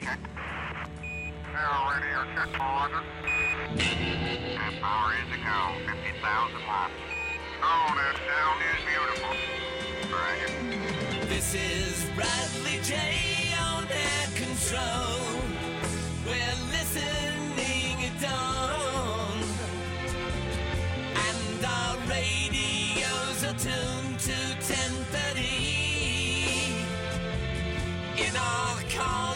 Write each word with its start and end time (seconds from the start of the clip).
Check. 0.00 0.18
Radio 1.52 2.24
check. 2.34 2.60
On. 2.60 2.90
Half 4.56 4.82
hour 4.82 5.12
in 5.12 5.26
to 5.28 5.38
go. 5.44 5.60
50,000 5.86 6.66
watts. 6.66 6.94
Oh, 7.62 7.92
that 7.94 8.16
sound 8.16 8.69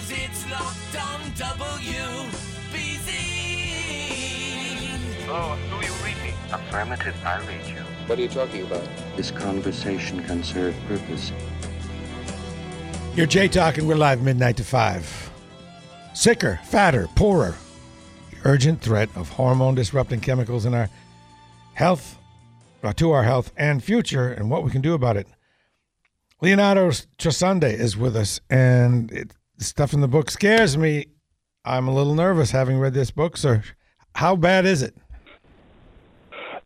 cars, 0.05 0.19
it's 0.19 0.51
locked 0.51 0.97
on 0.97 1.21
WBZ. 1.33 1.71
Oh, 5.27 5.57
who 5.71 5.77
you 5.87 5.93
reaching? 6.05 6.35
Affirmative, 6.53 7.15
I 7.25 7.39
read 7.47 7.67
you. 7.67 7.81
What 8.07 8.19
are 8.19 8.23
you 8.23 8.29
talking 8.29 8.63
about? 8.63 8.87
This 9.17 9.31
conversation 9.31 10.23
can 10.25 10.43
serve 10.43 10.75
purpose. 10.87 11.33
You're 13.15 13.27
Jay 13.27 13.49
talking. 13.49 13.87
We're 13.87 13.97
live 13.97 14.23
midnight 14.23 14.57
to 14.59 14.65
five. 14.65 15.31
Sicker, 16.13 16.61
fatter, 16.65 17.09
poorer. 17.15 17.55
The 18.31 18.37
urgent 18.49 18.81
threat 18.81 19.09
of 19.17 19.31
hormone 19.31 19.75
disrupting 19.75 20.21
chemicals 20.21 20.67
in 20.67 20.75
our 20.75 20.91
health, 21.75 22.19
uh, 22.83 22.93
to 22.95 23.13
our 23.13 23.23
health 23.23 23.53
and 23.57 23.83
future, 23.83 24.29
and 24.29 24.51
what 24.51 24.63
we 24.63 24.71
can 24.71 24.83
do 24.83 24.95
about 24.95 25.17
it. 25.17 25.27
Leonardo 26.41 26.91
Trasande 26.91 27.73
is 27.73 27.97
with 27.97 28.15
us, 28.15 28.41
and 28.51 29.11
it, 29.13 29.33
the 29.57 29.65
stuff 29.65 29.93
in 29.93 30.01
the 30.01 30.09
book 30.09 30.31
scares 30.31 30.77
me. 30.77 31.07
I'm 31.65 31.89
a 31.89 31.95
little 31.95 32.15
nervous 32.15 32.51
having 32.51 32.79
read 32.79 32.95
this 32.95 33.11
book, 33.11 33.37
sir. 33.37 33.63
How 34.15 34.37
bad 34.37 34.67
is 34.67 34.83
it? 34.83 34.95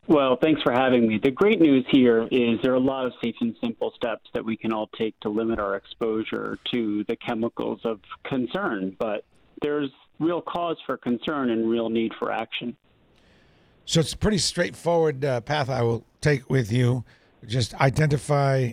Well, 0.09 0.39
thanks 0.41 0.63
for 0.63 0.73
having 0.73 1.07
me. 1.07 1.21
The 1.23 1.31
great 1.31 1.61
news 1.61 1.85
here 1.91 2.27
is 2.31 2.59
there 2.63 2.73
are 2.73 2.77
a 2.77 2.81
lot 2.81 3.05
of 3.05 3.13
safe 3.23 3.35
and 3.43 3.55
simple 3.63 3.93
steps 3.95 4.25
that 4.33 4.43
we 4.43 4.57
can 4.57 4.73
all 4.73 4.89
take 4.99 5.19
to 5.21 5.29
limit 5.29 5.59
our 5.59 5.77
exposure 5.77 6.59
to 6.73 7.05
the 7.09 7.17
chemicals 7.17 7.81
of 7.85 8.01
concern, 8.25 8.97
but 8.99 9.25
there's 9.61 9.91
real 10.19 10.41
cause 10.41 10.79
for 10.87 10.97
concern 10.97 11.51
and 11.51 11.69
real 11.69 11.91
need 11.91 12.13
for 12.19 12.33
action. 12.33 12.75
So 13.85 14.01
it's 14.01 14.15
a 14.15 14.17
pretty 14.17 14.39
straightforward 14.39 15.25
uh, 15.25 15.43
path 15.43 15.69
I 15.69 15.83
will 15.83 16.05
take 16.23 16.49
with 16.49 16.73
you. 16.73 17.05
Just 17.47 17.75
identify 17.75 18.73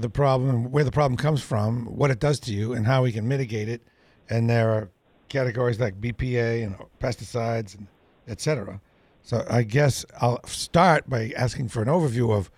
the 0.00 0.08
problem, 0.08 0.70
where 0.70 0.84
the 0.84 0.92
problem 0.92 1.16
comes 1.16 1.42
from, 1.42 1.86
what 1.86 2.10
it 2.10 2.20
does 2.20 2.38
to 2.40 2.52
you, 2.52 2.72
and 2.72 2.86
how 2.86 3.02
we 3.02 3.12
can 3.12 3.26
mitigate 3.26 3.68
it. 3.68 3.82
And 4.30 4.48
there 4.48 4.70
are 4.70 4.90
categories 5.28 5.80
like 5.80 6.00
BPA 6.00 6.64
and 6.64 6.76
pesticides, 7.00 7.76
and 7.76 7.86
et 8.28 8.40
cetera. 8.40 8.80
So 9.22 9.44
I 9.50 9.62
guess 9.62 10.04
I'll 10.20 10.42
start 10.46 11.08
by 11.10 11.32
asking 11.36 11.68
for 11.68 11.82
an 11.82 11.88
overview 11.88 12.32
of 12.34 12.50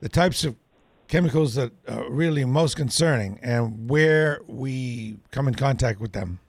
the 0.00 0.08
types 0.08 0.44
of 0.44 0.56
chemicals 1.08 1.54
that 1.54 1.72
are 1.88 2.10
really 2.10 2.44
most 2.44 2.76
concerning 2.76 3.38
and 3.42 3.88
where 3.90 4.40
we 4.46 5.18
come 5.30 5.48
in 5.48 5.54
contact 5.54 6.00
with 6.00 6.12
them. 6.12 6.40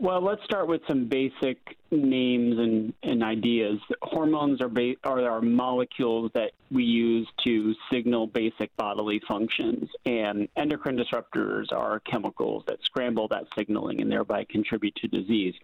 Well, 0.00 0.20
let's 0.20 0.44
start 0.44 0.68
with 0.68 0.80
some 0.86 1.08
basic 1.08 1.58
names 1.90 2.56
and, 2.56 2.94
and 3.02 3.24
ideas. 3.24 3.80
Hormones 4.02 4.60
are, 4.60 4.68
ba- 4.68 4.94
are 5.02 5.28
are 5.28 5.40
molecules 5.40 6.30
that 6.34 6.52
we 6.70 6.84
use 6.84 7.26
to 7.44 7.74
signal 7.92 8.28
basic 8.28 8.74
bodily 8.76 9.20
functions, 9.26 9.88
and 10.06 10.48
endocrine 10.56 10.96
disruptors 10.96 11.72
are 11.72 11.98
chemicals 12.00 12.62
that 12.68 12.78
scramble 12.84 13.26
that 13.28 13.46
signaling 13.58 14.00
and 14.00 14.10
thereby 14.10 14.46
contribute 14.48 14.94
to 14.96 15.08
disease. 15.08 15.54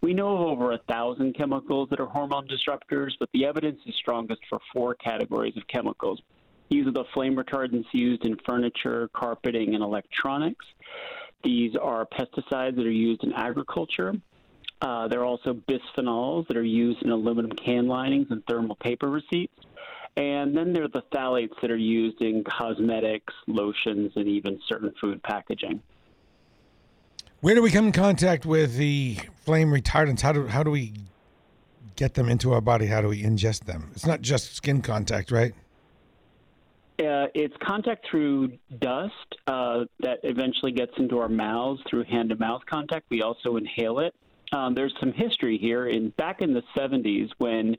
We 0.00 0.14
know 0.14 0.34
of 0.34 0.40
over 0.40 0.72
a 0.72 0.78
thousand 0.88 1.34
chemicals 1.34 1.90
that 1.90 2.00
are 2.00 2.06
hormone 2.06 2.48
disruptors, 2.48 3.10
but 3.20 3.28
the 3.34 3.44
evidence 3.44 3.80
is 3.84 3.94
strongest 3.96 4.40
for 4.48 4.58
four 4.72 4.94
categories 4.94 5.56
of 5.58 5.66
chemicals. 5.66 6.22
These 6.70 6.86
are 6.86 6.92
the 6.92 7.04
flame 7.12 7.36
retardants 7.36 7.86
used 7.92 8.24
in 8.24 8.38
furniture, 8.46 9.10
carpeting, 9.12 9.74
and 9.74 9.84
electronics. 9.84 10.64
These 11.42 11.76
are 11.76 12.06
pesticides 12.06 12.76
that 12.76 12.86
are 12.86 12.90
used 12.90 13.24
in 13.24 13.32
agriculture. 13.32 14.14
Uh, 14.82 15.08
there 15.08 15.20
are 15.20 15.24
also 15.24 15.54
bisphenols 15.54 16.46
that 16.48 16.56
are 16.56 16.62
used 16.62 17.02
in 17.02 17.10
aluminum 17.10 17.52
can 17.52 17.86
linings 17.86 18.26
and 18.30 18.44
thermal 18.46 18.76
paper 18.76 19.08
receipts. 19.08 19.54
And 20.16 20.56
then 20.56 20.72
there 20.72 20.84
are 20.84 20.88
the 20.88 21.02
phthalates 21.12 21.60
that 21.60 21.70
are 21.70 21.76
used 21.76 22.20
in 22.22 22.42
cosmetics, 22.44 23.34
lotions, 23.46 24.12
and 24.16 24.26
even 24.26 24.58
certain 24.66 24.92
food 25.00 25.22
packaging. 25.22 25.82
Where 27.40 27.54
do 27.54 27.62
we 27.62 27.70
come 27.70 27.86
in 27.86 27.92
contact 27.92 28.46
with 28.46 28.76
the 28.76 29.18
flame 29.44 29.70
retardants? 29.70 30.22
How 30.22 30.32
do 30.32 30.46
how 30.46 30.62
do 30.62 30.70
we 30.70 30.94
get 31.94 32.14
them 32.14 32.28
into 32.28 32.52
our 32.52 32.62
body? 32.62 32.86
How 32.86 33.02
do 33.02 33.08
we 33.08 33.22
ingest 33.22 33.64
them? 33.64 33.90
It's 33.92 34.06
not 34.06 34.22
just 34.22 34.54
skin 34.54 34.80
contact, 34.80 35.30
right? 35.30 35.54
Uh, 36.98 37.28
it's 37.34 37.54
contact 37.62 38.06
through 38.10 38.52
dust 38.78 39.12
uh, 39.46 39.84
that 40.00 40.18
eventually 40.22 40.72
gets 40.72 40.92
into 40.96 41.18
our 41.18 41.28
mouths 41.28 41.80
through 41.90 42.04
hand 42.04 42.30
to 42.30 42.36
mouth 42.36 42.62
contact. 42.68 43.04
We 43.10 43.20
also 43.20 43.56
inhale 43.56 43.98
it. 43.98 44.14
Um, 44.52 44.74
there's 44.74 44.94
some 45.00 45.12
history 45.12 45.58
here. 45.58 45.88
In 45.88 46.10
back 46.10 46.40
in 46.40 46.54
the 46.54 46.62
70s, 46.76 47.28
when 47.36 47.76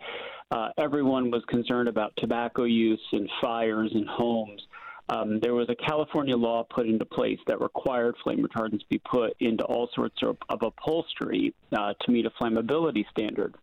uh, 0.51 0.69
everyone 0.77 1.31
was 1.31 1.43
concerned 1.47 1.89
about 1.89 2.13
tobacco 2.17 2.65
use 2.65 3.01
and 3.11 3.27
fires 3.41 3.91
in 3.95 4.05
homes, 4.05 4.61
um, 5.09 5.39
there 5.39 5.55
was 5.55 5.67
a 5.69 5.75
California 5.75 6.35
law 6.35 6.63
put 6.69 6.85
into 6.85 7.05
place 7.05 7.39
that 7.47 7.59
required 7.59 8.15
flame 8.23 8.45
retardants 8.45 8.87
be 8.89 8.99
put 8.99 9.35
into 9.39 9.63
all 9.63 9.89
sorts 9.95 10.17
of, 10.21 10.37
of 10.49 10.61
upholstery 10.61 11.55
uh, 11.75 11.93
to 12.01 12.11
meet 12.11 12.25
a 12.25 12.31
flammability 12.31 13.05
standard 13.09 13.55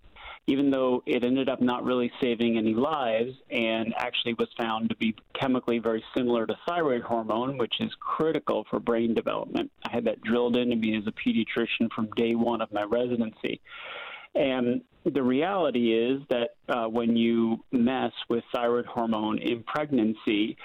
even 0.47 0.71
though 0.71 1.03
it 1.06 1.25
ended 1.25 1.49
up 1.49 1.60
not 1.60 1.84
really 1.84 2.10
saving 2.21 2.59
any 2.59 2.75
lives 2.75 3.32
and 3.50 3.94
actually 3.97 4.34
was 4.34 4.49
found 4.59 4.91
to 4.91 4.97
be 4.97 5.15
chemically 5.38 5.78
very 5.78 6.05
similar 6.16 6.47
to 6.47 6.55
thyroid 6.69 7.03
hormone, 7.03 7.56
which 7.56 7.75
is 7.81 7.91
critical 7.99 8.66
for 8.69 8.78
brain 8.78 9.15
development. 9.15 9.71
I 9.88 9.93
had 9.93 10.04
that 10.04 10.21
drilled 10.22 10.56
into 10.56 10.77
me 10.77 10.97
as 10.97 11.04
a 11.06 11.12
pediatrician 11.12 11.91
from 11.94 12.10
day 12.16 12.34
one 12.34 12.60
of 12.60 12.71
my 12.72 12.83
residency. 12.83 13.60
And 14.34 14.83
the 15.04 15.22
reality 15.22 15.93
is 15.93 16.22
that 16.28 16.56
uh, 16.69 16.88
when 16.88 17.16
you 17.16 17.65
mess 17.72 18.12
with 18.28 18.44
thyroid 18.54 18.87
hormone 18.87 19.38
in 19.38 19.62
pregnancy, 19.62 20.56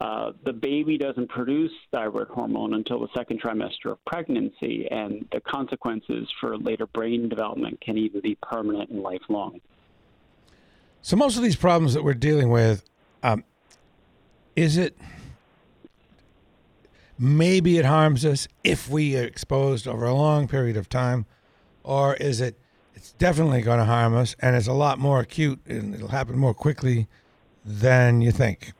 uh, 0.00 0.32
the 0.44 0.52
baby 0.52 0.96
doesn't 0.96 1.28
produce 1.28 1.72
thyroid 1.90 2.28
hormone 2.28 2.74
until 2.74 3.00
the 3.00 3.08
second 3.16 3.42
trimester 3.42 3.90
of 3.90 4.04
pregnancy, 4.04 4.86
and 4.90 5.26
the 5.32 5.40
consequences 5.40 6.28
for 6.40 6.56
later 6.56 6.86
brain 6.86 7.28
development 7.28 7.80
can 7.80 7.98
even 7.98 8.20
be 8.20 8.36
permanent 8.36 8.90
and 8.90 9.02
lifelong. 9.02 9.60
So 11.02 11.16
most 11.16 11.36
of 11.36 11.42
these 11.42 11.56
problems 11.56 11.94
that 11.94 12.04
we're 12.04 12.14
dealing 12.14 12.50
with, 12.50 12.84
um, 13.22 13.42
is 14.54 14.76
it 14.76 14.96
maybe 17.18 17.78
it 17.78 17.84
harms 17.84 18.24
us 18.24 18.46
if 18.62 18.88
we 18.88 19.16
are 19.16 19.24
exposed 19.24 19.88
over 19.88 20.06
a 20.06 20.14
long 20.14 20.46
period 20.46 20.76
of 20.76 20.88
time, 20.88 21.26
or 21.82 22.14
is 22.14 22.40
it 22.40 22.56
it's 22.94 23.12
definitely 23.12 23.62
going 23.62 23.78
to 23.78 23.84
harm 23.84 24.14
us 24.16 24.34
and 24.40 24.56
it's 24.56 24.66
a 24.66 24.72
lot 24.72 24.98
more 24.98 25.20
acute 25.20 25.60
and 25.66 25.94
it'll 25.94 26.08
happen 26.08 26.36
more 26.36 26.54
quickly 26.54 27.08
than 27.64 28.20
you 28.20 28.30
think? 28.30 28.72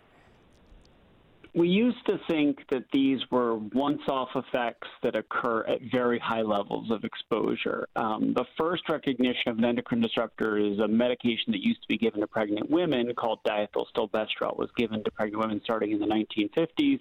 We 1.58 1.66
used 1.66 2.06
to 2.06 2.20
think 2.30 2.58
that 2.70 2.84
these 2.92 3.18
were 3.32 3.56
once 3.56 4.02
off 4.08 4.28
effects 4.36 4.86
that 5.02 5.16
occur 5.16 5.64
at 5.64 5.80
very 5.90 6.20
high 6.20 6.42
levels 6.42 6.88
of 6.92 7.02
exposure. 7.02 7.88
Um, 7.96 8.32
the 8.32 8.44
first 8.56 8.88
recognition 8.88 9.48
of 9.50 9.58
an 9.58 9.64
endocrine 9.64 10.00
disruptor 10.00 10.56
is 10.58 10.78
a 10.78 10.86
medication 10.86 11.50
that 11.50 11.64
used 11.64 11.82
to 11.82 11.88
be 11.88 11.98
given 11.98 12.20
to 12.20 12.28
pregnant 12.28 12.70
women 12.70 13.12
called 13.16 13.40
diethylstilbestrol. 13.42 14.56
Was 14.56 14.70
given 14.76 15.02
to 15.02 15.10
pregnant 15.10 15.42
women 15.42 15.60
starting 15.64 15.90
in 15.90 15.98
the 15.98 16.06
1950s 16.06 17.00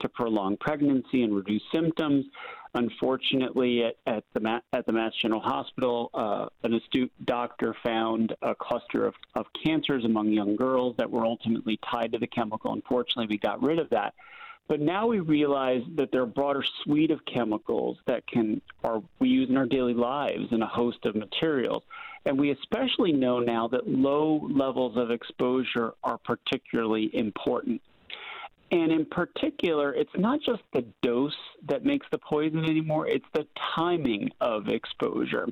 to 0.00 0.08
prolong 0.10 0.58
pregnancy 0.58 1.22
and 1.22 1.34
reduce 1.34 1.62
symptoms. 1.72 2.26
Unfortunately, 2.76 3.84
at, 3.84 3.96
at 4.04 4.24
the 4.32 4.60
at 4.72 4.84
the 4.84 4.92
Mass 4.92 5.12
General 5.22 5.40
Hospital, 5.40 6.10
uh, 6.12 6.46
an 6.64 6.74
astute 6.74 7.12
doctor 7.24 7.74
found 7.84 8.34
a 8.42 8.54
cluster 8.54 9.06
of, 9.06 9.14
of 9.36 9.46
cancers 9.64 10.04
among 10.04 10.30
young 10.30 10.56
girls 10.56 10.96
that 10.98 11.08
were 11.08 11.24
ultimately 11.24 11.78
tied 11.88 12.12
to 12.12 12.18
the 12.18 12.26
chemical. 12.26 12.72
Unfortunately, 12.72 13.26
we 13.26 13.38
got 13.38 13.62
rid 13.62 13.78
of 13.78 13.90
that. 13.90 14.14
But 14.66 14.80
now 14.80 15.06
we 15.06 15.20
realize 15.20 15.82
that 15.96 16.10
there 16.10 16.22
are 16.22 16.24
a 16.24 16.26
broader 16.26 16.64
suite 16.82 17.10
of 17.10 17.24
chemicals 17.26 17.98
that 18.06 18.26
can 18.26 18.60
are 18.82 19.02
we 19.20 19.28
use 19.28 19.50
in 19.50 19.56
our 19.56 19.66
daily 19.66 19.94
lives 19.94 20.46
in 20.50 20.62
a 20.62 20.66
host 20.66 21.04
of 21.04 21.14
materials. 21.14 21.82
And 22.26 22.38
we 22.38 22.50
especially 22.50 23.12
know 23.12 23.38
now 23.38 23.68
that 23.68 23.86
low 23.86 24.48
levels 24.50 24.96
of 24.96 25.10
exposure 25.10 25.92
are 26.02 26.18
particularly 26.18 27.14
important. 27.14 27.82
And 28.74 28.90
in 28.90 29.06
particular, 29.06 29.94
it's 29.94 30.10
not 30.16 30.40
just 30.44 30.62
the 30.72 30.84
dose 31.00 31.32
that 31.68 31.84
makes 31.84 32.08
the 32.10 32.18
poison 32.18 32.64
anymore, 32.64 33.06
it's 33.06 33.24
the 33.32 33.46
timing 33.76 34.30
of 34.40 34.66
exposure. 34.66 35.46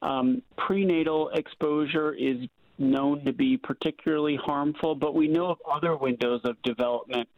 Um, 0.00 0.40
prenatal 0.56 1.28
exposure 1.34 2.14
is 2.14 2.48
known 2.78 3.26
to 3.26 3.34
be 3.34 3.58
particularly 3.58 4.38
harmful, 4.42 4.94
but 4.94 5.14
we 5.14 5.28
know 5.28 5.48
of 5.48 5.58
other 5.70 5.98
windows 5.98 6.40
of 6.44 6.56
development 6.62 7.28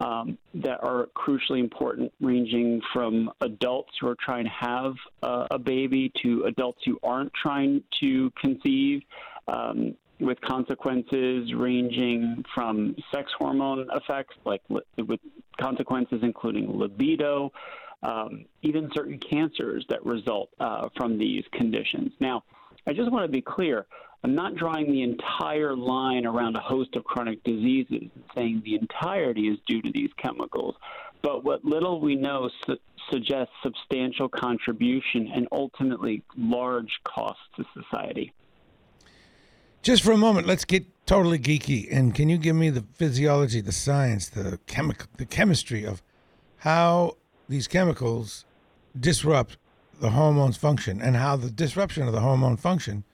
um, 0.00 0.36
that 0.54 0.82
are 0.82 1.06
crucially 1.16 1.60
important, 1.60 2.12
ranging 2.20 2.82
from 2.92 3.30
adults 3.42 3.92
who 4.00 4.08
are 4.08 4.16
trying 4.16 4.44
to 4.44 4.50
have 4.50 4.94
uh, 5.22 5.46
a 5.52 5.60
baby 5.60 6.12
to 6.22 6.42
adults 6.46 6.80
who 6.84 6.98
aren't 7.04 7.32
trying 7.34 7.84
to 8.00 8.32
conceive. 8.40 9.02
Um, 9.46 9.94
with 10.20 10.40
consequences 10.40 11.52
ranging 11.54 12.44
from 12.54 12.96
sex 13.14 13.30
hormone 13.38 13.86
effects, 13.92 14.34
like 14.44 14.62
with 14.68 15.20
consequences 15.60 16.20
including 16.22 16.78
libido, 16.78 17.52
um, 18.02 18.44
even 18.62 18.90
certain 18.94 19.18
cancers 19.18 19.84
that 19.88 20.04
result 20.04 20.50
uh, 20.60 20.88
from 20.96 21.18
these 21.18 21.44
conditions. 21.52 22.12
Now, 22.20 22.44
I 22.86 22.92
just 22.92 23.10
want 23.10 23.24
to 23.24 23.32
be 23.32 23.42
clear. 23.42 23.86
I'm 24.22 24.34
not 24.34 24.56
drawing 24.56 24.90
the 24.90 25.02
entire 25.02 25.76
line 25.76 26.26
around 26.26 26.56
a 26.56 26.60
host 26.60 26.96
of 26.96 27.04
chronic 27.04 27.42
diseases 27.44 28.10
saying 28.34 28.62
the 28.64 28.74
entirety 28.74 29.48
is 29.48 29.58
due 29.66 29.82
to 29.82 29.90
these 29.92 30.10
chemicals. 30.16 30.74
But 31.22 31.44
what 31.44 31.64
little 31.64 32.00
we 32.00 32.16
know 32.16 32.50
su- 32.66 32.78
suggests 33.10 33.52
substantial 33.62 34.28
contribution 34.28 35.30
and 35.34 35.48
ultimately 35.52 36.22
large 36.36 37.00
costs 37.04 37.42
to 37.56 37.64
society. 37.74 38.32
Just 39.86 40.02
for 40.02 40.10
a 40.10 40.16
moment, 40.16 40.48
let's 40.48 40.64
get 40.64 40.84
totally 41.06 41.38
geeky. 41.38 41.86
And 41.92 42.12
can 42.12 42.28
you 42.28 42.38
give 42.38 42.56
me 42.56 42.70
the 42.70 42.84
physiology, 42.94 43.60
the 43.60 43.70
science, 43.70 44.28
the 44.28 44.58
chemical, 44.66 45.06
the 45.16 45.24
chemistry 45.24 45.84
of 45.84 46.02
how 46.56 47.18
these 47.48 47.68
chemicals 47.68 48.44
disrupt 48.98 49.58
the 50.00 50.10
hormone's 50.10 50.56
function 50.56 51.00
and 51.00 51.14
how 51.14 51.36
the 51.36 51.50
disruption 51.50 52.02
of 52.02 52.12
the 52.12 52.18
hormone 52.18 52.56
function 52.56 53.04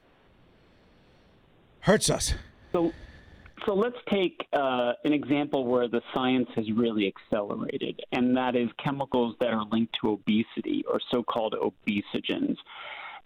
hurts 1.80 2.08
us? 2.08 2.32
So, 2.72 2.90
so 3.66 3.74
let's 3.74 3.98
take 4.08 4.46
uh, 4.54 4.94
an 5.04 5.12
example 5.12 5.66
where 5.66 5.88
the 5.88 6.00
science 6.14 6.48
has 6.54 6.72
really 6.72 7.06
accelerated, 7.06 8.00
and 8.12 8.34
that 8.38 8.56
is 8.56 8.70
chemicals 8.82 9.36
that 9.40 9.50
are 9.50 9.66
linked 9.70 9.94
to 10.00 10.12
obesity 10.12 10.86
or 10.90 11.00
so-called 11.10 11.54
obesogens. 11.54 12.56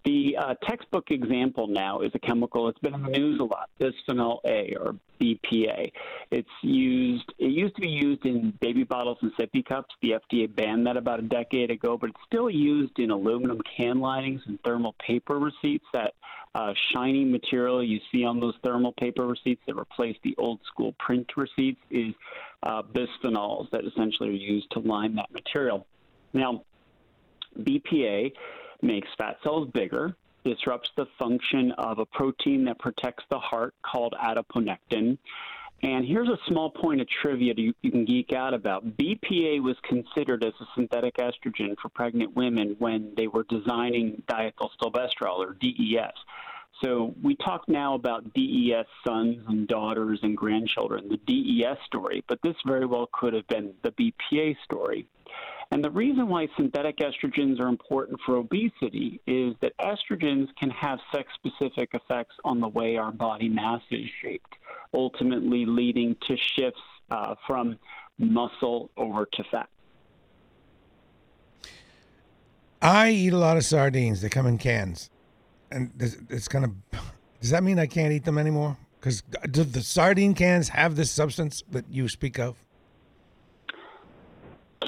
The 0.07 0.37
uh, 0.37 0.53
textbook 0.65 1.11
example 1.11 1.67
now 1.67 1.99
is 1.99 2.11
a 2.15 2.19
chemical 2.19 2.67
that's 2.67 2.79
been 2.79 2.93
in 2.93 3.03
the 3.03 3.09
news 3.09 3.41
a 3.41 3.43
lot, 3.43 3.69
bisphenol 3.77 4.39
A 4.45 4.73
or 4.79 4.95
BPA. 5.19 5.91
It's 6.31 6.47
used. 6.61 7.25
It 7.37 7.51
used 7.51 7.75
to 7.75 7.81
be 7.81 7.89
used 7.89 8.25
in 8.25 8.53
baby 8.61 8.85
bottles 8.85 9.17
and 9.21 9.33
sippy 9.33 9.65
cups. 9.65 9.93
The 10.01 10.11
FDA 10.11 10.55
banned 10.55 10.87
that 10.87 10.95
about 10.95 11.19
a 11.19 11.23
decade 11.23 11.71
ago, 11.71 11.97
but 11.97 12.11
it's 12.11 12.19
still 12.25 12.49
used 12.49 12.97
in 12.99 13.11
aluminum 13.11 13.59
can 13.75 13.99
linings 13.99 14.39
and 14.47 14.57
thermal 14.63 14.95
paper 15.05 15.39
receipts. 15.39 15.83
That 15.91 16.13
uh, 16.55 16.71
shiny 16.93 17.25
material 17.25 17.83
you 17.83 17.99
see 18.09 18.23
on 18.23 18.39
those 18.39 18.55
thermal 18.63 18.93
paper 18.93 19.27
receipts 19.27 19.61
that 19.67 19.75
replace 19.75 20.15
the 20.23 20.35
old 20.37 20.61
school 20.67 20.95
print 20.99 21.29
receipts 21.35 21.81
is 21.91 22.13
uh, 22.63 22.81
bisphenols 22.81 23.69
that 23.71 23.83
essentially 23.83 24.29
are 24.29 24.31
used 24.31 24.71
to 24.71 24.79
line 24.79 25.15
that 25.15 25.33
material. 25.33 25.85
Now, 26.31 26.63
BPA 27.59 28.31
makes 28.81 29.07
fat 29.17 29.37
cells 29.43 29.69
bigger, 29.73 30.15
disrupts 30.43 30.89
the 30.95 31.05
function 31.19 31.71
of 31.73 31.99
a 31.99 32.05
protein 32.05 32.65
that 32.65 32.79
protects 32.79 33.23
the 33.29 33.39
heart 33.39 33.73
called 33.83 34.13
adiponectin. 34.21 35.17
And 35.83 36.05
here's 36.05 36.29
a 36.29 36.39
small 36.47 36.71
point 36.71 37.01
of 37.01 37.07
trivia 37.07 37.53
you, 37.55 37.73
you 37.81 37.91
can 37.91 38.05
geek 38.05 38.33
out 38.33 38.53
about. 38.53 38.97
BPA 38.97 39.61
was 39.61 39.75
considered 39.83 40.43
as 40.43 40.53
a 40.59 40.65
synthetic 40.73 41.17
estrogen 41.17 41.75
for 41.79 41.89
pregnant 41.89 42.35
women 42.35 42.75
when 42.79 43.13
they 43.15 43.27
were 43.27 43.43
designing 43.43 44.23
diethylstilbestrol 44.27 45.37
or 45.37 45.55
DES. 45.59 46.13
So 46.83 47.15
we 47.23 47.35
talk 47.35 47.67
now 47.67 47.95
about 47.95 48.33
DES 48.33 48.85
sons 49.05 49.43
and 49.47 49.67
daughters 49.67 50.19
and 50.21 50.37
grandchildren, 50.37 51.09
the 51.09 51.17
DES 51.17 51.77
story, 51.85 52.23
but 52.27 52.39
this 52.43 52.55
very 52.65 52.85
well 52.85 53.09
could 53.11 53.33
have 53.33 53.47
been 53.47 53.73
the 53.83 53.91
BPA 53.91 54.55
story. 54.63 55.07
And 55.71 55.83
the 55.83 55.91
reason 55.91 56.29
why 56.29 56.47
synthetic 56.55 56.97
estrogens 56.97 57.59
are 57.59 57.67
important 57.67 58.19
for 58.25 58.37
obesity 58.37 59.19
is 59.27 59.53
that 59.61 59.73
estrogens 59.79 60.47
can 60.57 60.69
have 60.69 60.99
sex 61.13 61.27
specific 61.35 61.89
effects 61.93 62.35
on 62.45 62.61
the 62.61 62.67
way 62.67 62.95
our 62.95 63.11
body 63.11 63.49
mass 63.49 63.81
is 63.91 64.07
shaped, 64.21 64.53
ultimately 64.93 65.65
leading 65.65 66.15
to 66.27 66.37
shifts 66.37 66.79
uh, 67.11 67.35
from 67.45 67.77
muscle 68.17 68.89
over 68.97 69.27
to 69.33 69.43
fat. 69.51 69.69
I 72.81 73.09
eat 73.09 73.33
a 73.33 73.37
lot 73.37 73.57
of 73.57 73.65
sardines. 73.65 74.21
They 74.21 74.29
come 74.29 74.45
in 74.45 74.57
cans, 74.57 75.09
and 75.71 75.91
it's 76.29 76.47
kind 76.47 76.63
of. 76.63 76.71
Does 77.41 77.49
that 77.49 77.63
mean 77.63 77.79
I 77.79 77.87
can't 77.87 78.13
eat 78.13 78.23
them 78.23 78.37
anymore? 78.37 78.77
Because 78.99 79.21
do 79.51 79.63
the 79.63 79.81
sardine 79.81 80.33
cans 80.33 80.69
have 80.69 80.95
this 80.95 81.11
substance 81.11 81.63
that 81.71 81.85
you 81.89 82.07
speak 82.07 82.39
of? 82.39 82.55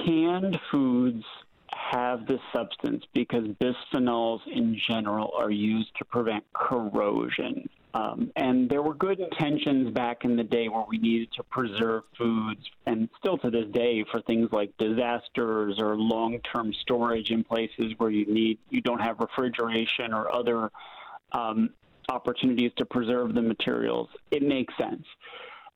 Canned 0.06 0.60
foods 0.72 1.24
have 1.72 2.26
this 2.26 2.40
substance 2.54 3.04
because 3.14 3.46
bisphenols 3.62 4.40
in 4.48 4.80
general 4.88 5.32
are 5.38 5.52
used 5.52 5.96
to 5.98 6.06
prevent 6.06 6.44
corrosion. 6.54 7.68
Um, 7.94 8.32
and 8.36 8.70
there 8.70 8.84
were 8.84 8.94
good 8.94 9.20
intentions 9.20 9.92
back 9.92 10.24
in 10.24 10.36
the 10.36 10.44
day 10.44 10.68
where 10.68 10.86
we 10.88 11.00
needed 11.00 11.32
to 11.34 11.44
preserve 11.44 12.04
foods, 12.16 12.62
and 12.86 13.10
still 13.18 13.38
to 13.40 13.50
this 13.50 13.66
day 13.72 14.06
for 14.12 14.22
things 14.22 14.50
like 14.52 14.78
disasters 14.78 15.80
or 15.80 15.96
long-term 15.96 16.72
storage 16.82 17.32
in 17.32 17.44
places 17.44 17.94
where 17.98 18.12
you 18.12 18.32
need 18.32 18.60
you 18.70 18.82
don't 18.82 19.02
have 19.02 19.20
refrigeration 19.20 20.14
or 20.14 20.32
other 20.34 20.70
um, 21.32 21.72
opportunities 22.10 22.72
to 22.78 22.86
preserve 22.86 23.34
the 23.34 23.42
materials. 23.42 24.10
It 24.30 24.44
makes 24.44 24.74
sense. 24.78 25.06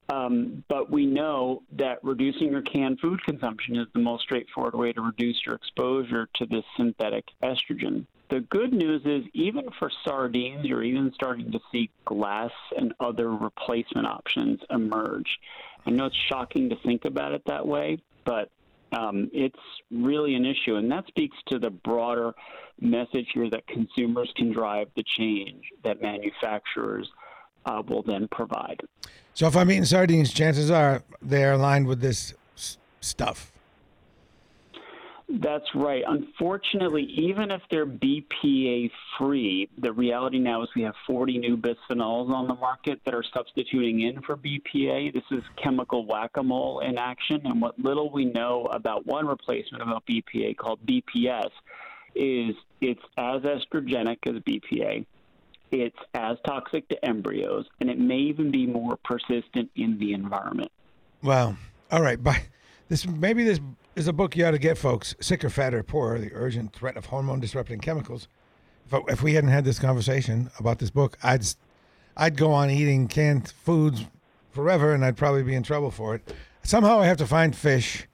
Um, 0.09 0.63
but 0.67 0.91
we 0.91 1.05
know 1.05 1.63
that 1.73 2.03
reducing 2.03 2.51
your 2.51 2.61
canned 2.61 2.99
food 2.99 3.23
consumption 3.23 3.77
is 3.77 3.87
the 3.93 3.99
most 3.99 4.23
straightforward 4.23 4.75
way 4.75 4.91
to 4.91 5.01
reduce 5.01 5.41
your 5.45 5.55
exposure 5.55 6.27
to 6.35 6.45
this 6.45 6.65
synthetic 6.75 7.25
estrogen. 7.41 8.05
The 8.29 8.41
good 8.41 8.73
news 8.73 9.01
is, 9.05 9.23
even 9.33 9.69
for 9.79 9.91
sardines, 10.03 10.65
you're 10.65 10.83
even 10.83 11.11
starting 11.13 11.51
to 11.51 11.59
see 11.71 11.89
glass 12.05 12.51
and 12.75 12.93
other 12.99 13.29
replacement 13.29 14.07
options 14.07 14.59
emerge. 14.69 15.39
I 15.85 15.91
know 15.91 16.05
it's 16.05 16.15
shocking 16.15 16.69
to 16.69 16.75
think 16.77 17.05
about 17.05 17.33
it 17.33 17.43
that 17.45 17.65
way, 17.65 17.99
but 18.25 18.49
um, 18.91 19.29
it's 19.33 19.59
really 19.91 20.35
an 20.35 20.45
issue. 20.45 20.75
And 20.75 20.91
that 20.91 21.07
speaks 21.07 21.37
to 21.47 21.59
the 21.59 21.69
broader 21.69 22.33
message 22.79 23.27
here 23.33 23.49
that 23.49 23.67
consumers 23.67 24.31
can 24.35 24.51
drive 24.51 24.89
the 24.95 25.03
change 25.03 25.65
that 25.83 26.01
manufacturers 26.01 27.09
uh, 27.65 27.81
will 27.87 28.03
then 28.03 28.27
provide. 28.29 28.81
So 29.33 29.47
if 29.47 29.55
I'm 29.55 29.69
eating 29.71 29.85
sardines, 29.85 30.31
chances 30.31 30.69
are 30.69 31.03
they're 31.21 31.53
aligned 31.53 31.87
with 31.87 32.01
this 32.01 32.33
s- 32.55 32.77
stuff. 33.01 33.51
That's 35.27 35.65
right. 35.73 36.03
Unfortunately, 36.05 37.03
even 37.03 37.49
if 37.49 37.61
they're 37.71 37.87
BPA 37.87 38.91
free, 39.17 39.67
the 39.79 39.91
reality 39.91 40.37
now 40.37 40.61
is 40.61 40.69
we 40.75 40.83
have 40.83 40.93
40 41.07 41.39
new 41.39 41.57
bisphenols 41.57 42.29
on 42.29 42.47
the 42.47 42.53
market 42.53 43.01
that 43.05 43.15
are 43.15 43.23
substituting 43.33 44.01
in 44.01 44.21
for 44.21 44.37
BPA. 44.37 45.11
This 45.11 45.23
is 45.31 45.41
chemical 45.55 46.05
whack 46.05 46.31
a 46.35 46.43
mole 46.43 46.81
in 46.81 46.99
action. 46.99 47.41
And 47.45 47.61
what 47.61 47.79
little 47.79 48.11
we 48.11 48.25
know 48.25 48.67
about 48.71 49.07
one 49.07 49.25
replacement 49.25 49.81
of 49.81 50.03
BPA 50.05 50.55
called 50.55 50.85
BPS 50.85 51.49
is 52.13 52.55
it's 52.79 53.01
as 53.17 53.41
estrogenic 53.41 54.17
as 54.27 54.35
BPA. 54.43 55.05
It's 55.73 55.97
as 56.13 56.37
toxic 56.45 56.87
to 56.89 57.03
embryos, 57.03 57.65
and 57.79 57.89
it 57.89 57.97
may 57.97 58.17
even 58.17 58.51
be 58.51 58.67
more 58.67 58.95
persistent 59.03 59.71
in 59.75 59.97
the 59.97 60.13
environment. 60.13 60.71
Wow. 61.23 61.57
All 61.91 62.01
right. 62.01 62.23
By 62.23 62.43
this, 62.89 63.07
maybe 63.07 63.43
this 63.43 63.59
is 63.95 64.07
a 64.07 64.13
book 64.13 64.35
you 64.35 64.45
ought 64.45 64.51
to 64.51 64.59
get, 64.59 64.77
folks. 64.77 65.15
Sicker, 65.19 65.49
fatter, 65.49 65.81
poorer: 65.81 66.19
the 66.19 66.31
urgent 66.33 66.73
threat 66.73 66.95
of 66.95 67.07
hormone 67.07 67.39
disrupting 67.39 67.79
chemicals. 67.79 68.27
If, 68.91 69.01
if 69.07 69.23
we 69.23 69.33
hadn't 69.33 69.49
had 69.49 69.65
this 69.65 69.79
conversation 69.79 70.51
about 70.59 70.77
this 70.77 70.91
book, 70.91 71.17
I'd 71.23 71.43
I'd 72.15 72.37
go 72.37 72.51
on 72.51 72.69
eating 72.69 73.07
canned 73.07 73.49
foods 73.49 74.05
forever, 74.51 74.93
and 74.93 75.03
I'd 75.03 75.17
probably 75.17 75.41
be 75.41 75.55
in 75.55 75.63
trouble 75.63 75.89
for 75.89 76.13
it. 76.13 76.33
Somehow, 76.61 76.99
I 76.99 77.07
have 77.07 77.17
to 77.17 77.25
find 77.25 77.55
fish 77.55 78.07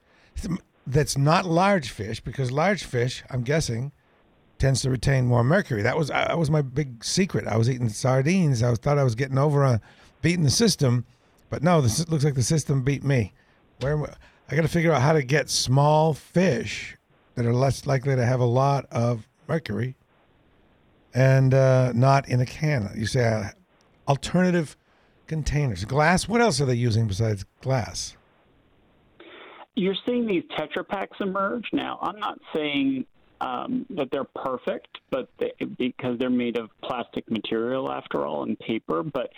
that's 0.87 1.17
not 1.17 1.45
large 1.45 1.89
fish 1.89 2.21
because 2.21 2.53
large 2.53 2.85
fish, 2.85 3.21
I'm 3.29 3.43
guessing, 3.43 3.91
tends 4.59 4.81
to 4.81 4.89
retain 4.89 5.25
more 5.25 5.43
mercury. 5.43 5.81
That 5.81 5.97
was 5.97 6.09
that 6.09 6.37
was 6.37 6.51
my 6.51 6.61
big 6.61 7.03
secret. 7.03 7.47
I 7.47 7.57
was 7.57 7.69
eating 7.69 7.89
sardines. 7.89 8.61
I 8.61 8.69
was, 8.69 8.79
thought 8.79 8.97
I 8.97 9.03
was 9.03 9.15
getting 9.15 9.37
over 9.37 9.63
on 9.63 9.81
beating 10.21 10.43
the 10.43 10.51
system, 10.51 11.05
but 11.49 11.63
no, 11.63 11.81
this 11.81 12.07
looks 12.09 12.23
like 12.23 12.35
the 12.35 12.43
system 12.43 12.83
beat 12.83 13.03
me. 13.03 13.33
Where 13.79 13.97
I 14.51 14.55
got 14.55 14.63
to 14.63 14.67
figure 14.67 14.91
out 14.91 15.01
how 15.01 15.13
to 15.13 15.23
get 15.23 15.49
small 15.49 16.13
fish 16.13 16.97
that 17.35 17.45
are 17.45 17.53
less 17.53 17.85
likely 17.87 18.15
to 18.15 18.25
have 18.25 18.41
a 18.41 18.45
lot 18.45 18.85
of 18.91 19.27
mercury 19.47 19.95
and 21.13 21.53
uh, 21.53 21.93
not 21.93 22.27
in 22.27 22.41
a 22.41 22.45
can. 22.45 22.91
You 22.95 23.05
say 23.05 23.25
uh, 23.25 23.49
alternative 24.07 24.75
containers, 25.27 25.85
glass. 25.85 26.27
What 26.27 26.41
else 26.41 26.59
are 26.59 26.65
they 26.65 26.75
using 26.75 27.07
besides 27.07 27.45
glass? 27.61 28.17
You're 29.75 29.95
seeing 30.05 30.27
these 30.27 30.43
Tetra 30.57 30.85
Paks 30.85 31.17
emerge 31.21 31.65
now. 31.71 31.99
I'm 32.01 32.19
not 32.19 32.37
saying 32.53 33.05
um, 33.41 33.85
that 33.91 34.09
they're 34.11 34.23
perfect, 34.23 34.99
but 35.09 35.29
they, 35.39 35.51
because 35.77 36.17
they're 36.19 36.29
made 36.29 36.57
of 36.57 36.69
plastic 36.81 37.29
material 37.29 37.91
after 37.91 38.25
all 38.25 38.43
and 38.43 38.57
paper, 38.59 39.03
but 39.03 39.31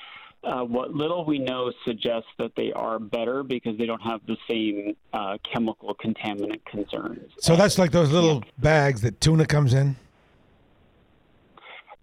uh, 0.43 0.63
what 0.63 0.91
little 0.91 1.23
we 1.23 1.37
know 1.37 1.71
suggests 1.85 2.29
that 2.39 2.51
they 2.55 2.71
are 2.73 2.97
better 2.97 3.43
because 3.43 3.77
they 3.77 3.85
don't 3.85 4.01
have 4.01 4.21
the 4.25 4.37
same 4.49 4.95
uh, 5.13 5.37
chemical 5.51 5.95
contaminant 5.95 6.63
concerns. 6.65 7.31
So 7.39 7.55
that's 7.55 7.77
like 7.77 7.91
those 7.91 8.11
little 8.11 8.43
bags 8.57 9.01
that 9.01 9.21
tuna 9.21 9.45
comes 9.45 9.73
in. 9.73 9.95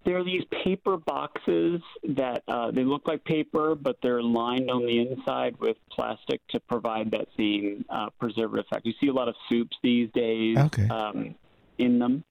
There 0.04 0.16
are 0.16 0.24
these 0.24 0.44
paper 0.64 0.96
boxes 0.96 1.82
that 2.16 2.42
uh, 2.48 2.70
they 2.70 2.84
look 2.84 3.06
like 3.06 3.24
paper, 3.24 3.74
but 3.74 3.98
they're 4.02 4.22
lined 4.22 4.70
on 4.70 4.86
the 4.86 5.00
inside 5.00 5.58
with 5.58 5.76
plastic 5.90 6.40
to 6.48 6.60
provide 6.60 7.10
that 7.10 7.26
same 7.36 7.84
uh, 7.90 8.08
preservative 8.18 8.64
effect. 8.70 8.86
You 8.86 8.94
see 9.00 9.08
a 9.08 9.12
lot 9.12 9.28
of 9.28 9.34
soups 9.48 9.76
these 9.82 10.08
days 10.12 10.56
Okay. 10.56 10.88
um, 10.88 11.34
in 11.78 11.98
them, 11.98 12.24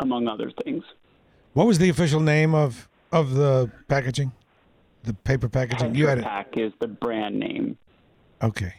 among 0.00 0.28
other 0.28 0.50
things. 0.64 0.84
What 1.54 1.66
was 1.66 1.78
the 1.78 1.88
official 1.88 2.20
name 2.20 2.54
of 2.54 2.88
of 3.12 3.34
the 3.34 3.70
packaging? 3.88 4.32
The 5.04 5.14
paper 5.14 5.48
packaging. 5.48 5.94
you 5.94 6.06
had 6.06 6.18
it. 6.18 6.24
Pak 6.24 6.56
is 6.56 6.72
the 6.80 6.88
brand 6.88 7.38
name. 7.38 7.76
Okay. 8.42 8.74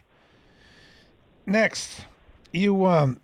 Next, 1.46 2.04
you 2.52 2.86
um, 2.86 3.20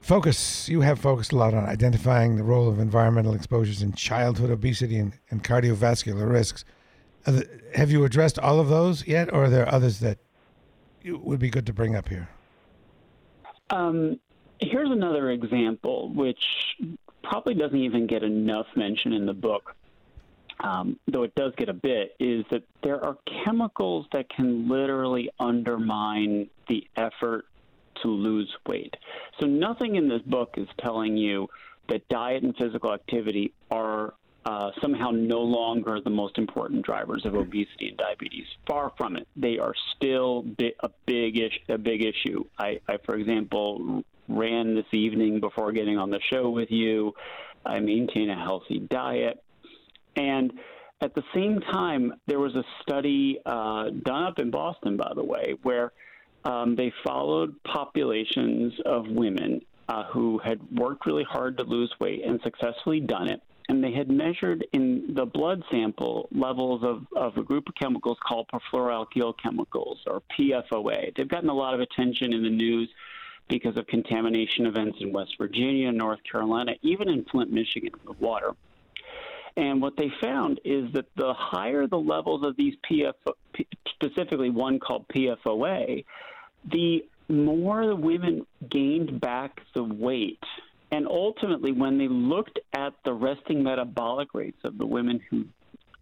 focus. 0.00 0.68
You 0.68 0.80
have 0.80 0.98
focused 0.98 1.32
a 1.32 1.36
lot 1.36 1.54
on 1.54 1.64
identifying 1.64 2.36
the 2.36 2.42
role 2.42 2.68
of 2.68 2.78
environmental 2.78 3.34
exposures 3.34 3.82
in 3.82 3.92
childhood 3.92 4.50
obesity 4.50 4.98
and, 4.98 5.12
and 5.30 5.44
cardiovascular 5.44 6.30
risks. 6.30 6.64
Have 7.74 7.90
you 7.90 8.04
addressed 8.04 8.38
all 8.38 8.58
of 8.58 8.68
those 8.68 9.06
yet, 9.06 9.32
or 9.32 9.44
are 9.44 9.50
there 9.50 9.72
others 9.72 10.00
that 10.00 10.18
you, 11.02 11.18
would 11.18 11.38
be 11.38 11.50
good 11.50 11.66
to 11.66 11.72
bring 11.72 11.94
up 11.94 12.08
here? 12.08 12.28
Um, 13.70 14.18
here's 14.62 14.90
another 14.90 15.30
example, 15.30 16.10
which 16.14 16.42
probably 17.22 17.54
doesn't 17.54 17.78
even 17.78 18.06
get 18.06 18.22
enough 18.22 18.66
mention 18.76 19.12
in 19.12 19.26
the 19.26 19.34
book, 19.34 19.74
um, 20.60 20.98
though 21.06 21.22
it 21.22 21.34
does 21.34 21.52
get 21.56 21.68
a 21.68 21.74
bit, 21.74 22.14
is 22.20 22.44
that 22.50 22.62
there 22.82 23.04
are 23.04 23.16
chemicals 23.44 24.06
that 24.12 24.28
can 24.28 24.68
literally 24.68 25.30
undermine 25.38 26.48
the 26.68 26.86
effort 26.96 27.46
to 28.02 28.08
lose 28.08 28.52
weight. 28.66 28.94
So 29.40 29.46
nothing 29.46 29.96
in 29.96 30.08
this 30.08 30.22
book 30.22 30.54
is 30.56 30.68
telling 30.78 31.16
you 31.16 31.48
that 31.88 32.08
diet 32.08 32.42
and 32.42 32.56
physical 32.56 32.92
activity 32.92 33.52
are 33.70 34.14
uh, 34.44 34.70
somehow 34.80 35.10
no 35.10 35.40
longer 35.40 36.00
the 36.00 36.10
most 36.10 36.36
important 36.36 36.84
drivers 36.84 37.24
of 37.24 37.34
obesity 37.34 37.88
and 37.88 37.96
diabetes. 37.96 38.46
Far 38.66 38.92
from 38.96 39.16
it. 39.16 39.28
They 39.36 39.58
are 39.58 39.74
still 39.94 40.44
a 40.80 40.90
big 41.06 41.38
ish- 41.38 41.60
a 41.68 41.78
big 41.78 42.04
issue. 42.04 42.44
I, 42.58 42.80
I, 42.88 42.96
for 43.04 43.14
example, 43.14 44.04
ran 44.28 44.74
this 44.74 44.86
evening 44.92 45.40
before 45.40 45.72
getting 45.72 45.98
on 45.98 46.10
the 46.10 46.20
show 46.32 46.50
with 46.50 46.70
you. 46.70 47.12
I 47.64 47.78
maintain 47.80 48.30
a 48.30 48.36
healthy 48.36 48.80
diet, 48.80 49.42
and 50.16 50.52
at 51.02 51.14
the 51.14 51.22
same 51.34 51.60
time, 51.60 52.14
there 52.26 52.38
was 52.38 52.54
a 52.54 52.62
study 52.82 53.38
uh, 53.44 53.90
done 54.04 54.22
up 54.22 54.38
in 54.38 54.50
Boston, 54.50 54.96
by 54.96 55.12
the 55.14 55.24
way, 55.24 55.54
where 55.62 55.92
um, 56.44 56.76
they 56.76 56.92
followed 57.04 57.54
populations 57.64 58.72
of 58.86 59.08
women 59.08 59.60
uh, 59.88 60.04
who 60.12 60.38
had 60.38 60.60
worked 60.72 61.04
really 61.06 61.24
hard 61.24 61.58
to 61.58 61.64
lose 61.64 61.92
weight 62.00 62.22
and 62.24 62.40
successfully 62.42 63.00
done 63.00 63.28
it. 63.28 63.42
And 63.68 63.82
they 63.82 63.92
had 63.92 64.10
measured 64.10 64.64
in 64.72 65.14
the 65.14 65.24
blood 65.24 65.62
sample 65.70 66.28
levels 66.32 66.82
of, 66.84 67.06
of 67.16 67.36
a 67.36 67.42
group 67.42 67.68
of 67.68 67.74
chemicals 67.74 68.18
called 68.26 68.48
perfluoroalkyl 68.52 69.34
chemicals, 69.42 69.98
or 70.06 70.22
PFOA. 70.38 71.16
They've 71.16 71.28
gotten 71.28 71.48
a 71.48 71.54
lot 71.54 71.74
of 71.74 71.80
attention 71.80 72.32
in 72.32 72.42
the 72.42 72.50
news 72.50 72.88
because 73.52 73.76
of 73.76 73.86
contamination 73.86 74.64
events 74.64 74.96
in 75.02 75.12
West 75.12 75.36
Virginia, 75.36 75.92
North 75.92 76.20
Carolina, 76.24 76.72
even 76.80 77.10
in 77.10 77.22
Flint, 77.26 77.52
Michigan, 77.52 77.90
with 78.06 78.18
water. 78.18 78.52
And 79.58 79.82
what 79.82 79.94
they 79.98 80.10
found 80.22 80.58
is 80.64 80.90
that 80.94 81.04
the 81.16 81.34
higher 81.34 81.86
the 81.86 81.98
levels 81.98 82.46
of 82.46 82.56
these 82.56 82.72
PFO, 82.90 83.34
specifically 83.90 84.48
one 84.48 84.80
called 84.80 85.06
PFOA, 85.08 86.02
the 86.70 87.04
more 87.28 87.86
the 87.86 87.94
women 87.94 88.46
gained 88.70 89.20
back 89.20 89.60
the 89.74 89.84
weight. 89.84 90.42
And 90.90 91.06
ultimately, 91.06 91.72
when 91.72 91.98
they 91.98 92.08
looked 92.08 92.58
at 92.72 92.94
the 93.04 93.12
resting 93.12 93.62
metabolic 93.62 94.32
rates 94.32 94.60
of 94.64 94.78
the 94.78 94.86
women 94.86 95.20
who 95.28 95.44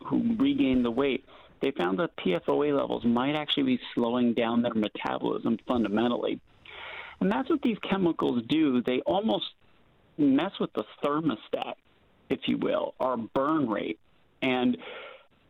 who 0.07 0.37
regained 0.38 0.85
the 0.85 0.90
weight, 0.90 1.25
they 1.61 1.73
found 1.73 1.99
that 1.99 2.16
PFOA 2.16 2.78
levels 2.78 3.04
might 3.04 3.35
actually 3.35 3.64
be 3.64 3.80
slowing 3.92 4.35
down 4.35 4.62
their 4.62 4.73
metabolism 4.73 5.59
fundamentally. 5.66 6.40
And 7.21 7.31
that's 7.31 7.49
what 7.50 7.61
these 7.62 7.77
chemicals 7.89 8.43
do. 8.49 8.83
They 8.83 9.00
almost 9.00 9.45
mess 10.19 10.53
with 10.61 10.73
the 10.75 10.85
thermostat, 11.05 11.75
if 12.29 12.41
you 12.47 12.59
will, 12.59 12.95
our 13.00 13.17
burn 13.17 13.69
rate, 13.69 13.99
and 14.43 14.77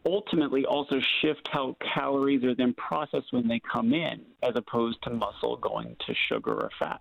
ultimately 0.07 0.65
also 0.65 0.97
shift 1.21 1.49
how 1.53 1.77
calories 1.95 2.43
are 2.45 2.55
then 2.55 2.73
processed 2.75 3.33
when 3.33 3.47
they 3.47 3.61
come 3.61 3.93
in, 3.93 4.23
as 4.43 4.53
opposed 4.57 5.03
to 5.03 5.11
muscle 5.11 5.57
going 5.57 5.95
to 6.07 6.15
sugar 6.29 6.53
or 6.55 6.71
fat. 6.79 7.00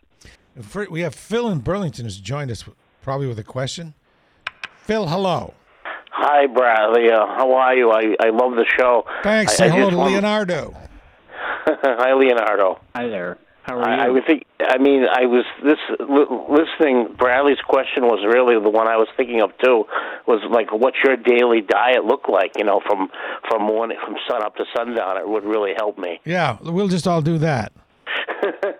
We 0.89 1.01
have 1.01 1.15
Phil 1.15 1.49
in 1.49 1.59
Burlington 1.59 2.05
who's 2.05 2.19
joined 2.19 2.51
us 2.51 2.65
probably 3.01 3.27
with 3.27 3.39
a 3.39 3.43
question. 3.43 3.93
Phil, 4.83 5.07
hello. 5.07 5.53
Hi, 6.11 6.47
Bradley. 6.47 7.09
Uh, 7.09 7.25
how 7.25 7.53
are 7.53 7.73
you? 7.75 7.91
I, 7.91 8.15
I 8.19 8.29
love 8.29 8.55
the 8.55 8.65
show. 8.77 9.05
Thanks. 9.23 9.53
I, 9.53 9.55
Say 9.55 9.65
I 9.65 9.69
hello 9.69 9.81
just 9.83 9.91
to 9.91 9.97
want- 9.97 10.11
Leonardo. 10.13 10.75
Hi, 11.65 12.13
Leonardo. 12.13 12.81
Hi 12.95 13.07
there. 13.07 13.37
How 13.63 13.77
are 13.77 13.87
I, 13.87 13.95
you? 13.95 14.01
I 14.01 14.09
would 14.09 14.25
think. 14.25 14.45
I 14.59 14.77
mean, 14.77 15.05
I 15.09 15.25
was 15.25 15.45
this 15.63 15.77
listening. 15.99 17.15
Bradley's 17.17 17.61
question 17.67 18.03
was 18.03 18.25
really 18.25 18.61
the 18.61 18.69
one 18.69 18.87
I 18.87 18.97
was 18.97 19.07
thinking 19.15 19.41
of 19.41 19.51
too. 19.63 19.85
Was 20.27 20.41
like, 20.49 20.71
what's 20.71 20.97
your 21.03 21.15
daily 21.17 21.61
diet 21.61 22.05
look 22.05 22.27
like? 22.27 22.51
You 22.57 22.65
know, 22.65 22.81
from 22.85 23.09
from 23.49 23.63
morning 23.63 23.97
from 24.03 24.15
sun 24.27 24.43
up 24.43 24.55
to 24.57 24.65
sundown. 24.75 25.17
It 25.17 25.27
would 25.27 25.43
really 25.43 25.73
help 25.77 25.97
me. 25.97 26.19
Yeah, 26.25 26.57
we'll 26.61 26.87
just 26.87 27.07
all 27.07 27.21
do 27.21 27.37
that. 27.39 27.71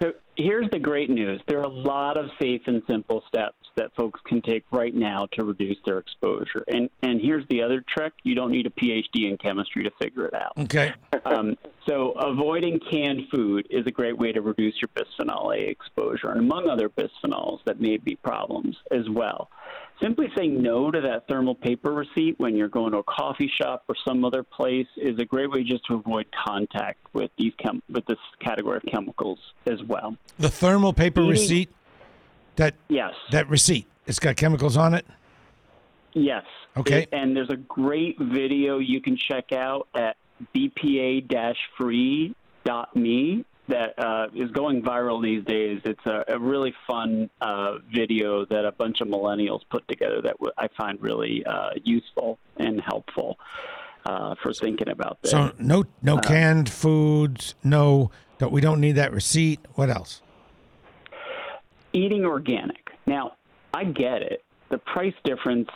So 0.00 0.12
here's 0.36 0.70
the 0.70 0.78
great 0.78 1.10
news. 1.10 1.40
There 1.48 1.58
are 1.58 1.64
a 1.64 1.68
lot 1.68 2.16
of 2.16 2.26
safe 2.40 2.62
and 2.66 2.82
simple 2.86 3.22
steps 3.26 3.56
that 3.76 3.94
folks 3.96 4.20
can 4.26 4.42
take 4.42 4.64
right 4.70 4.94
now 4.94 5.26
to 5.32 5.44
reduce 5.44 5.76
their 5.84 5.98
exposure. 5.98 6.64
And 6.68 6.88
and 7.02 7.20
here's 7.20 7.44
the 7.48 7.62
other 7.62 7.84
trick. 7.96 8.12
You 8.22 8.34
don't 8.34 8.50
need 8.50 8.66
a 8.66 8.70
PhD 8.70 9.28
in 9.28 9.36
chemistry 9.38 9.84
to 9.84 9.90
figure 10.00 10.26
it 10.26 10.34
out. 10.34 10.52
Okay. 10.58 10.92
Um, 11.24 11.56
so 11.88 12.12
avoiding 12.12 12.78
canned 12.90 13.22
food 13.32 13.66
is 13.70 13.86
a 13.86 13.90
great 13.90 14.16
way 14.18 14.32
to 14.32 14.40
reduce 14.40 14.74
your 14.80 14.88
bisphenol 14.94 15.56
A 15.56 15.70
exposure, 15.70 16.30
and 16.30 16.40
among 16.40 16.68
other 16.68 16.88
bisphenols 16.88 17.58
that 17.64 17.80
may 17.80 17.96
be 17.96 18.16
problems 18.16 18.76
as 18.90 19.08
well. 19.10 19.48
Simply 20.02 20.28
saying 20.36 20.62
no 20.62 20.90
to 20.90 21.00
that 21.00 21.26
thermal 21.28 21.54
paper 21.56 21.92
receipt 21.92 22.38
when 22.38 22.54
you're 22.54 22.68
going 22.68 22.92
to 22.92 22.98
a 22.98 23.02
coffee 23.02 23.50
shop 23.60 23.82
or 23.88 23.96
some 24.06 24.24
other 24.24 24.42
place 24.44 24.86
is 24.96 25.18
a 25.18 25.24
great 25.24 25.50
way 25.50 25.64
just 25.64 25.84
to 25.86 25.94
avoid 25.94 26.26
contact 26.46 26.98
with 27.14 27.30
these 27.38 27.52
chem- 27.58 27.82
with 27.90 28.04
this 28.06 28.18
category 28.38 28.76
of 28.76 28.82
chemicals 28.92 29.38
as 29.66 29.82
well. 29.84 30.16
The 30.38 30.50
thermal 30.50 30.92
paper 30.92 31.20
Eating- 31.22 31.30
receipt. 31.30 31.70
That 32.56 32.74
Yes. 32.88 33.14
that 33.30 33.48
receipt. 33.48 33.86
It's 34.06 34.18
got 34.18 34.36
chemicals 34.36 34.76
on 34.76 34.92
it. 34.94 35.06
Yes. 36.12 36.44
Okay. 36.76 37.02
It- 37.02 37.08
and 37.12 37.34
there's 37.36 37.50
a 37.50 37.56
great 37.56 38.18
video 38.20 38.78
you 38.78 39.00
can 39.00 39.16
check 39.16 39.52
out 39.52 39.88
at 39.94 40.16
bpa-free.me 40.54 42.34
that 43.68 43.98
uh, 43.98 44.26
is 44.34 44.50
going 44.52 44.82
viral 44.82 45.22
these 45.22 45.44
days. 45.44 45.80
It's 45.84 46.06
a, 46.06 46.24
a 46.28 46.38
really 46.38 46.72
fun 46.86 47.28
uh, 47.42 47.74
video 47.94 48.46
that 48.46 48.64
a 48.64 48.72
bunch 48.72 49.02
of 49.02 49.08
millennials 49.08 49.60
put 49.70 49.86
together 49.88 50.22
that 50.22 50.38
w- 50.38 50.52
I 50.56 50.68
find 50.78 50.98
really 51.02 51.44
uh, 51.44 51.70
useful 51.84 52.38
and 52.56 52.80
helpful 52.80 53.38
uh, 54.06 54.34
for 54.42 54.54
thinking 54.54 54.88
about 54.88 55.18
this. 55.20 55.32
So 55.32 55.52
no 55.58 55.84
no 56.02 56.16
Uh, 56.16 56.20
canned 56.22 56.70
foods. 56.70 57.56
No, 57.62 58.10
we 58.50 58.62
don't 58.62 58.80
need 58.80 58.92
that 58.92 59.12
receipt. 59.12 59.60
What 59.74 59.90
else? 59.90 60.22
eating 61.94 62.22
organic. 62.24 62.90
Now, 63.06 63.32
I 63.72 63.84
get 63.84 64.20
it. 64.22 64.42
The 64.70 64.76
price 64.78 65.14
difference 65.24 65.68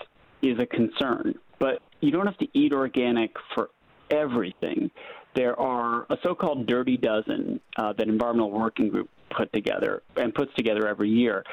is 0.43 0.59
a 0.59 0.67
concern, 0.67 1.35
but 1.59 1.81
you 2.01 2.11
don't 2.11 2.27
have 2.27 2.37
to 2.39 2.47
eat 2.53 2.73
organic 2.75 3.35
for 3.55 3.71
everything. 4.13 4.91
There 5.35 5.59
are 5.59 6.07
a 6.11 6.19
so-called 6.23 6.67
dirty 6.67 6.97
dozen 6.97 7.61
uh, 7.77 7.95
that 7.95 8.07
Environmental 8.07 8.51
Working 8.51 8.89
Group 8.91 9.09
put 9.31 9.53
together 9.53 10.03
and 10.17 10.35
puts 10.35 10.55
together 10.55 10.87
every 10.87 11.09
year. 11.09 11.45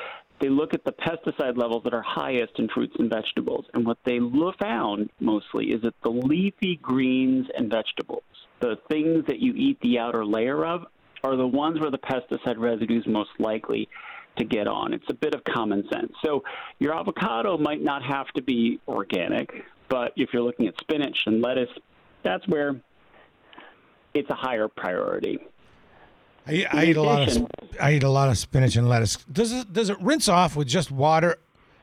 They 0.42 0.50
look 0.50 0.74
at 0.74 0.84
the 0.84 0.92
pesticide 0.92 1.58
levels 1.58 1.84
that 1.84 1.94
are 1.94 2.01
highest 2.01 2.60
in 2.60 2.70
fruits 2.70 2.96
and 3.00 3.10
vegetables, 3.10 3.66
and 3.74 3.86
what 3.86 3.98
they 4.06 4.20
found 4.60 5.10
mostly 5.20 5.72
is 5.72 5.82
that 5.82 5.96
the 6.01 6.10
leafy 6.10 6.78
greens 6.82 7.48
and 7.58 7.70
vegetables, 7.70 8.24
the 8.62 8.78
things 8.89 9.25
that 9.28 9.39
you 9.39 9.54
eat 9.56 9.80
the 9.82 10.00
outer 10.00 10.25
layer 10.25 10.66
of, 10.66 10.86
are 11.24 11.36
the 11.36 11.48
ones 11.48 11.80
where 11.80 11.92
the 11.92 11.98
pesticide 11.98 12.58
residue 12.58 13.00
is 13.00 13.08
most 13.08 13.32
likely 13.39 13.89
to 14.38 14.46
get 14.46 14.68
on. 14.68 14.94
It's 14.94 15.10
a 15.10 15.13
bit 15.13 15.34
of 15.34 15.44
common 15.44 15.84
sense. 15.92 16.13
So 16.24 16.44
your 16.80 16.98
avocado 16.98 17.58
might 17.58 17.82
not 17.82 18.04
have 18.04 18.28
to 18.36 18.42
be 18.42 18.80
organic, 18.88 19.66
but 19.89 20.13
if 20.16 20.30
you're 20.32 20.44
looking 20.44 20.68
at 20.68 20.80
spinach 20.80 21.24
and 21.25 21.42
lettuce, 21.42 21.70
that's 22.23 22.47
where 22.47 22.75
it's 24.13 24.29
a 24.29 24.35
higher 24.35 24.67
priority. 24.67 25.39
I, 26.47 26.65
I 26.71 26.85
eat 26.85 26.97
a 26.97 27.01
lot 27.01 27.27
of 27.27 27.47
I 27.79 27.93
eat 27.93 28.03
a 28.03 28.09
lot 28.09 28.29
of 28.29 28.38
spinach 28.38 28.75
and 28.75 28.89
lettuce. 28.89 29.17
Does 29.31 29.51
it 29.53 29.71
does 29.73 29.89
it 29.89 29.99
rinse 30.01 30.27
off 30.27 30.55
with 30.55 30.67
just 30.67 30.89
water? 30.91 31.38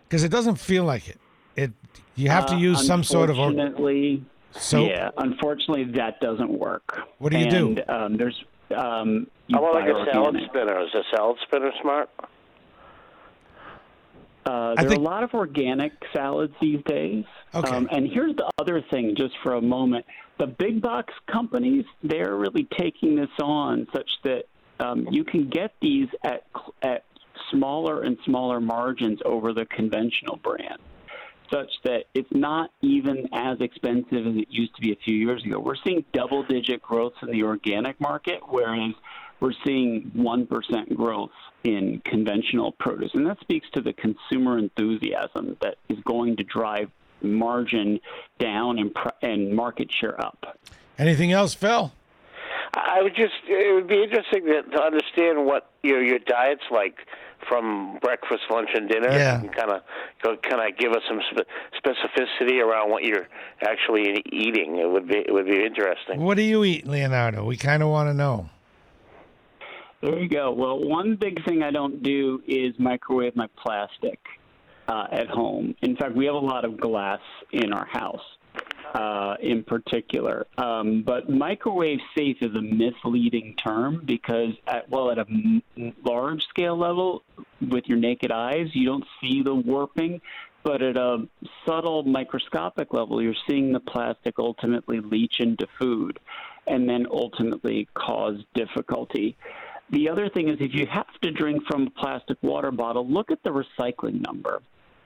Because 0.08 0.24
it 0.24 0.30
doesn't 0.30 0.56
feel 0.56 0.84
like 0.84 1.08
it. 1.08 1.18
It 1.56 1.72
you 2.16 2.30
have 2.30 2.46
to 2.46 2.54
Uh, 2.54 2.58
use 2.58 2.86
some 2.86 3.04
sort 3.04 3.30
of 3.30 3.38
Unfortunately, 3.38 4.24
soap? 4.52 4.88
yeah. 4.88 5.10
Unfortunately, 5.18 5.84
that 5.92 6.18
doesn't 6.20 6.50
work. 6.50 7.00
What 7.18 7.32
do 7.32 7.38
you 7.38 7.50
do? 7.50 7.76
Um, 7.88 8.16
there's 8.16 8.42
um, 8.76 9.26
you 9.46 9.56
How 9.56 9.64
about 9.64 9.74
like 9.74 9.88
a 9.88 10.10
salad 10.12 10.36
spinner? 10.48 10.80
Is 10.82 10.94
a 10.94 11.02
salad 11.16 11.36
spinner 11.46 11.70
smart? 11.80 12.10
Uh, 14.46 14.74
there 14.76 14.88
think- 14.88 15.00
are 15.00 15.02
a 15.02 15.04
lot 15.04 15.22
of 15.24 15.34
organic 15.34 15.92
salads 16.14 16.54
these 16.60 16.80
days. 16.86 17.24
Okay. 17.54 17.68
Um, 17.70 17.88
and 17.90 18.08
here's 18.08 18.36
the 18.36 18.48
other 18.58 18.80
thing, 18.90 19.14
just 19.16 19.34
for 19.42 19.54
a 19.54 19.60
moment. 19.60 20.06
The 20.38 20.46
big 20.46 20.80
box 20.80 21.12
companies, 21.30 21.84
they're 22.02 22.36
really 22.36 22.68
taking 22.78 23.16
this 23.16 23.30
on 23.42 23.88
such 23.92 24.08
that 24.24 24.44
um, 24.78 25.08
you 25.10 25.24
can 25.24 25.48
get 25.48 25.72
these 25.80 26.08
at, 26.22 26.44
at 26.82 27.04
smaller 27.50 28.02
and 28.02 28.16
smaller 28.24 28.60
margins 28.60 29.18
over 29.24 29.52
the 29.52 29.64
conventional 29.66 30.36
brand, 30.36 30.78
such 31.50 31.70
that 31.84 32.04
it's 32.14 32.28
not 32.32 32.70
even 32.82 33.26
as 33.32 33.60
expensive 33.60 34.26
as 34.26 34.36
it 34.36 34.48
used 34.50 34.76
to 34.76 34.82
be 34.82 34.92
a 34.92 34.96
few 35.04 35.16
years 35.16 35.42
ago. 35.44 35.58
We're 35.58 35.76
seeing 35.84 36.04
double 36.12 36.44
digit 36.44 36.82
growth 36.82 37.14
in 37.22 37.30
the 37.30 37.42
organic 37.42 38.00
market, 38.00 38.40
whereas 38.46 38.92
we're 39.40 39.52
seeing 39.64 40.10
1% 40.16 40.96
growth 40.96 41.30
in 41.64 42.00
conventional 42.04 42.72
produce. 42.72 43.10
And 43.14 43.26
that 43.26 43.40
speaks 43.40 43.66
to 43.74 43.80
the 43.80 43.92
consumer 43.92 44.58
enthusiasm 44.58 45.56
that 45.60 45.76
is 45.88 45.98
going 46.04 46.36
to 46.36 46.44
drive 46.44 46.90
margin 47.22 48.00
down 48.38 48.78
and, 48.78 48.94
pr- 48.94 49.08
and 49.22 49.54
market 49.54 49.90
share 49.92 50.22
up. 50.24 50.58
Anything 50.98 51.32
else, 51.32 51.54
Phil? 51.54 51.92
I 52.74 53.00
would 53.02 53.14
just 53.14 53.32
it 53.48 53.74
would 53.74 53.86
be 53.86 54.02
interesting 54.02 54.44
to, 54.46 54.62
to 54.62 54.82
understand 54.82 55.46
what 55.46 55.70
your 55.82 56.02
your 56.02 56.18
diet's 56.18 56.64
like 56.70 56.98
from 57.48 57.98
breakfast, 58.02 58.42
lunch, 58.50 58.70
and 58.74 58.88
dinner. 58.88 59.10
Yeah. 59.10 59.40
And 59.40 59.54
kind 59.54 59.70
of 59.70 60.42
kind 60.42 60.60
of 60.60 60.76
give 60.78 60.92
us 60.92 61.02
some 61.08 61.20
spe- 61.30 61.46
specificity 61.82 62.62
around 62.62 62.90
what 62.90 63.04
you're 63.04 63.28
actually 63.62 64.22
eating. 64.30 64.76
It 64.76 64.90
would 64.90 65.08
be 65.08 65.18
it 65.18 65.32
would 65.32 65.46
be 65.46 65.64
interesting. 65.64 66.20
What 66.20 66.36
do 66.36 66.42
you 66.42 66.64
eat, 66.64 66.86
Leonardo? 66.86 67.44
We 67.44 67.56
kind 67.56 67.82
of 67.82 67.88
want 67.88 68.08
to 68.10 68.14
know. 68.14 68.50
There 70.06 70.20
you 70.20 70.28
go. 70.28 70.52
Well, 70.52 70.78
one 70.78 71.16
big 71.16 71.44
thing 71.44 71.64
I 71.64 71.72
don't 71.72 72.00
do 72.00 72.40
is 72.46 72.72
microwave 72.78 73.34
my 73.34 73.48
plastic 73.60 74.20
uh, 74.86 75.08
at 75.10 75.26
home. 75.26 75.74
In 75.82 75.96
fact, 75.96 76.14
we 76.14 76.26
have 76.26 76.36
a 76.36 76.38
lot 76.38 76.64
of 76.64 76.78
glass 76.78 77.18
in 77.50 77.72
our 77.72 77.86
house, 77.86 78.22
uh, 78.94 79.34
in 79.40 79.64
particular. 79.64 80.46
Um, 80.58 81.02
but 81.04 81.28
microwave 81.28 81.98
safe 82.16 82.36
is 82.40 82.54
a 82.54 82.62
misleading 82.62 83.56
term 83.56 84.04
because, 84.06 84.52
at, 84.68 84.88
well, 84.88 85.10
at 85.10 85.18
a 85.18 85.26
m- 85.28 85.60
large 86.04 86.44
scale 86.50 86.78
level, 86.78 87.24
with 87.68 87.86
your 87.88 87.98
naked 87.98 88.30
eyes, 88.30 88.68
you 88.74 88.86
don't 88.86 89.04
see 89.20 89.42
the 89.42 89.56
warping. 89.56 90.20
But 90.62 90.82
at 90.82 90.96
a 90.96 91.26
subtle 91.66 92.04
microscopic 92.04 92.94
level, 92.94 93.20
you're 93.20 93.34
seeing 93.48 93.72
the 93.72 93.80
plastic 93.80 94.38
ultimately 94.38 95.00
leach 95.00 95.40
into 95.40 95.66
food 95.80 96.20
and 96.68 96.88
then 96.88 97.06
ultimately 97.10 97.88
cause 97.94 98.36
difficulty. 98.54 99.36
The 99.90 100.08
other 100.08 100.28
thing 100.28 100.48
is 100.48 100.56
if 100.60 100.74
you 100.74 100.86
have 100.90 101.06
to 101.22 101.30
drink 101.30 101.62
from 101.68 101.86
a 101.86 101.90
plastic 101.90 102.38
water 102.42 102.70
bottle, 102.70 103.06
look 103.08 103.30
at 103.30 103.42
the 103.44 103.50
recycling 103.50 104.24
number. 104.26 104.60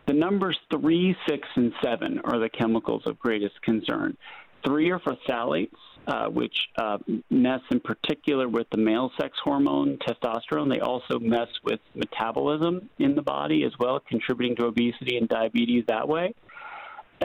The 0.07 0.15
numbers 0.15 0.59
three, 0.71 1.15
six, 1.29 1.47
and 1.55 1.73
seven 1.85 2.21
are 2.25 2.39
the 2.39 2.49
chemicals 2.49 3.03
of 3.07 3.19
greatest 3.19 3.61
concern. 3.63 4.17
Three 4.65 4.91
are 4.91 4.99
for 4.99 5.17
phthalates, 5.29 5.71
uh, 6.07 6.27
which 6.29 6.57
uh, 6.77 6.99
mess 7.31 7.61
in 7.71 7.81
particular 7.81 8.49
with 8.49 8.67
the 8.71 8.79
male 8.79 9.11
sex 9.21 9.37
hormone 9.43 9.99
testosterone. 9.99 10.71
They 10.71 10.81
also 10.81 11.19
mess 11.19 11.49
with 11.65 11.81
metabolism 11.95 12.89
in 12.99 13.15
the 13.15 13.23
body 13.23 13.65
as 13.65 13.73
well, 13.79 14.01
contributing 14.01 14.57
to 14.57 14.67
obesity 14.67 15.17
and 15.17 15.29
diabetes 15.29 15.85
that 15.89 16.09
way. 16.09 16.35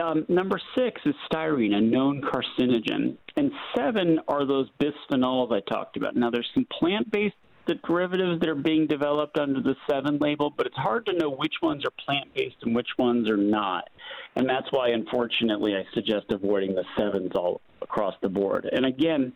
Um, 0.02 0.26
number 0.28 0.60
six 0.76 1.00
is 1.06 1.14
styrene, 1.30 1.74
a 1.74 1.80
known 1.80 2.22
carcinogen. 2.22 3.16
And 3.36 3.50
seven 3.76 4.20
are 4.28 4.46
those 4.46 4.68
bisphenols 4.78 5.52
I 5.52 5.60
talked 5.60 5.96
about. 5.96 6.16
Now, 6.16 6.30
there's 6.30 6.48
some 6.54 6.66
plant 6.78 7.10
based 7.10 7.34
derivatives 7.74 8.40
that 8.40 8.48
are 8.48 8.54
being 8.54 8.86
developed 8.86 9.38
under 9.38 9.60
the 9.60 9.74
seven 9.90 10.18
label, 10.18 10.50
but 10.56 10.66
it's 10.66 10.76
hard 10.76 11.06
to 11.06 11.12
know 11.12 11.30
which 11.30 11.54
ones 11.62 11.84
are 11.84 12.04
plant 12.04 12.32
based 12.34 12.56
and 12.62 12.74
which 12.74 12.88
ones 12.98 13.28
are 13.28 13.36
not. 13.36 13.88
And 14.36 14.48
that's 14.48 14.66
why, 14.70 14.90
unfortunately, 14.90 15.74
I 15.74 15.84
suggest 15.94 16.26
avoiding 16.30 16.74
the 16.74 16.84
sevens 16.96 17.32
all 17.34 17.60
across 17.82 18.14
the 18.22 18.28
board. 18.28 18.68
And 18.70 18.86
again, 18.86 19.32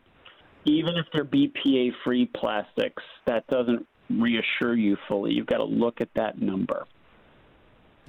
even 0.64 0.97
if 0.97 1.07
they're 1.12 1.25
BPA 1.25 1.93
free 2.05 2.27
plastics, 2.27 3.03
that 3.27 3.47
doesn't 3.49 3.87
reassure 4.11 4.75
you 4.75 4.97
fully. 5.09 5.33
You've 5.33 5.47
got 5.47 5.59
to 5.59 5.64
look 5.64 6.01
at 6.01 6.09
that 6.14 6.40
number. 6.40 6.87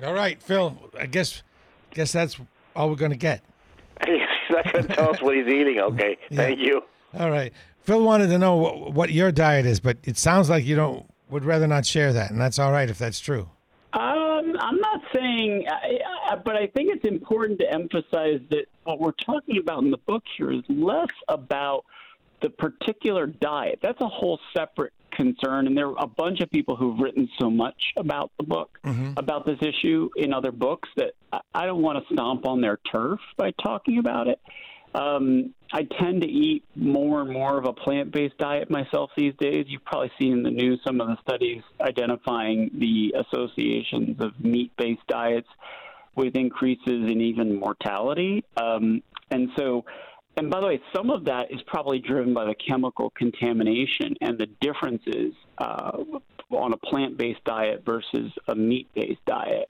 All 0.04 0.14
right, 0.14 0.42
Phil. 0.42 0.78
I 1.00 1.06
guess 1.06 1.44
guess 1.92 2.12
that's 2.12 2.38
all 2.76 2.90
we're 2.90 2.96
going 2.96 3.12
to 3.12 3.18
get. 3.18 3.44
He's 4.06 4.20
not 4.50 4.72
going 4.72 4.88
to 4.88 4.96
tell 4.96 5.12
us 5.12 5.22
what 5.22 5.36
he's 5.36 5.48
eating. 5.48 5.80
Okay, 5.80 6.18
thank 6.34 6.60
you. 6.60 6.82
All 7.18 7.30
right. 7.30 7.54
Phil 7.84 8.04
wanted 8.04 8.28
to 8.28 8.38
know 8.38 8.56
what, 8.56 8.94
what 8.94 9.12
your 9.12 9.32
diet 9.32 9.66
is, 9.66 9.80
but 9.80 9.98
it 10.04 10.18
sounds 10.18 10.50
like 10.50 10.66
you 10.66 10.76
don't 10.76 11.06
would 11.30 11.46
rather 11.46 11.68
not 11.68 11.86
share 11.86 12.12
that, 12.14 12.30
and 12.32 12.40
that's 12.40 12.60
all 12.60 12.72
right 12.72 12.90
if 12.90 12.98
that's 12.98 13.20
true. 13.20 13.50
Um, 13.94 14.56
I'm 14.60 14.78
not 14.78 15.02
saying, 15.14 15.66
I, 15.70 16.32
I, 16.32 16.36
but 16.36 16.56
I 16.56 16.68
think 16.68 16.94
it's 16.94 17.06
important 17.06 17.60
to 17.60 17.72
emphasize 17.72 18.42
that 18.50 18.66
what 18.84 19.00
we're 19.00 19.12
talking 19.12 19.58
about 19.58 19.84
in 19.84 19.92
the 19.92 19.98
book 19.98 20.24
here 20.38 20.52
is 20.52 20.62
less 20.70 21.10
about 21.28 21.86
the 22.42 22.50
particular 22.50 23.28
diet. 23.28 23.80
That's 23.82 24.00
a 24.02 24.08
whole 24.08 24.40
separate 24.54 24.94
concern, 25.12 25.68
and 25.68 25.78
there 25.78 25.88
are 25.88 26.04
a 26.04 26.08
bunch 26.08 26.40
of 26.40 26.50
people 26.50 26.76
who've 26.76 27.00
written 27.00 27.30
so 27.40 27.50
much 27.50 27.94
about 27.98 28.32
the 28.38 28.44
book, 28.44 28.78
about 29.18 29.46
this 29.46 29.60
issue 29.62 30.10
in 30.16 30.34
other 30.34 30.52
books 30.52 30.90
that 30.98 31.12
I, 31.32 31.40
I 31.54 31.66
don't 31.66 31.82
want 31.82 32.06
to 32.06 32.14
stomp 32.14 32.46
on 32.46 32.62
their 32.62 32.80
turf 32.92 33.20
by 33.38 33.52
talking 33.64 34.00
about 34.00 34.28
it. 34.28 34.40
Um, 34.94 35.54
I 35.74 35.84
tend 35.84 36.22
to 36.22 36.28
eat 36.28 36.64
more 36.76 37.22
and 37.22 37.32
more 37.32 37.58
of 37.58 37.66
a 37.66 37.74
plant 37.74 38.12
based 38.12 38.38
diet 38.38 38.70
myself 38.70 39.10
these 39.16 39.34
days. 39.40 39.66
You've 39.70 39.86
probably 39.86 40.12
seen 40.20 40.34
in 40.34 40.44
the 40.44 40.52
news 40.52 40.82
some 40.86 41.00
of 41.00 41.08
the 41.08 41.18
studies 41.22 41.64
identifying 41.80 42.72
the 42.74 43.16
associations 43.18 44.20
of 44.20 44.38
meat 44.44 44.72
based 44.78 45.06
diets 45.08 45.48
with 46.16 46.36
increases 46.36 47.10
in 47.10 47.22
even 47.22 47.58
mortality. 47.58 48.44
Um, 48.58 49.02
and 49.30 49.50
so, 49.58 49.86
and 50.36 50.50
by 50.50 50.60
the 50.60 50.68
way, 50.68 50.82
some 50.94 51.10
of 51.10 51.26
that 51.26 51.52
is 51.52 51.62
probably 51.68 52.00
driven 52.00 52.34
by 52.34 52.46
the 52.46 52.56
chemical 52.56 53.12
contamination 53.12 54.16
and 54.20 54.38
the 54.38 54.48
differences 54.60 55.34
uh, 55.58 56.04
on 56.54 56.74
a 56.74 56.78
plant 56.78 57.18
based 57.18 57.44
diet 57.44 57.84
versus 57.86 58.32
a 58.48 58.56
meat 58.56 58.88
based 58.94 59.24
diet. 59.26 59.70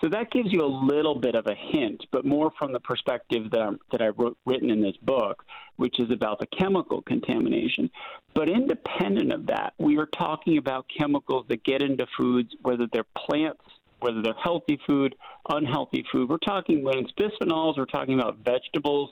So 0.00 0.08
that 0.08 0.30
gives 0.30 0.52
you 0.52 0.62
a 0.62 0.66
little 0.66 1.14
bit 1.14 1.34
of 1.34 1.46
a 1.46 1.54
hint, 1.54 2.04
but 2.10 2.24
more 2.24 2.50
from 2.58 2.72
the 2.72 2.80
perspective 2.80 3.50
that, 3.52 3.60
I'm, 3.60 3.78
that 3.92 4.02
I've 4.02 4.18
wrote, 4.18 4.36
written 4.46 4.70
in 4.70 4.82
this 4.82 4.96
book, 5.02 5.44
which 5.76 6.00
is 6.00 6.10
about 6.10 6.40
the 6.40 6.46
chemical 6.46 7.02
contamination. 7.02 7.90
But 8.34 8.48
independent 8.48 9.32
of 9.32 9.46
that, 9.46 9.74
we 9.78 9.98
are 9.98 10.06
talking 10.06 10.58
about 10.58 10.86
chemicals 10.96 11.46
that 11.48 11.62
get 11.64 11.82
into 11.82 12.06
foods, 12.16 12.50
whether 12.62 12.86
they're 12.92 13.06
plants, 13.16 13.62
whether 14.00 14.22
they're 14.22 14.34
healthy 14.34 14.78
food, 14.86 15.14
unhealthy 15.48 16.04
food. 16.10 16.28
We're 16.28 16.38
talking 16.38 16.82
when 16.82 16.98
it's 16.98 17.12
bisphenols, 17.12 17.78
we're 17.78 17.86
talking 17.86 18.18
about 18.18 18.38
vegetables 18.44 19.10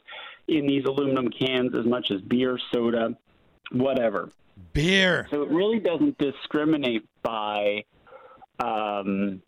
in 0.48 0.66
these 0.66 0.84
aluminum 0.84 1.28
cans 1.28 1.74
as 1.78 1.86
much 1.86 2.10
as 2.10 2.20
beer, 2.22 2.58
soda, 2.72 3.16
whatever. 3.72 4.30
Beer. 4.72 5.26
So 5.30 5.42
it 5.42 5.50
really 5.50 5.78
doesn't 5.78 6.18
discriminate 6.18 7.08
by. 7.22 7.84
Um, 8.62 9.42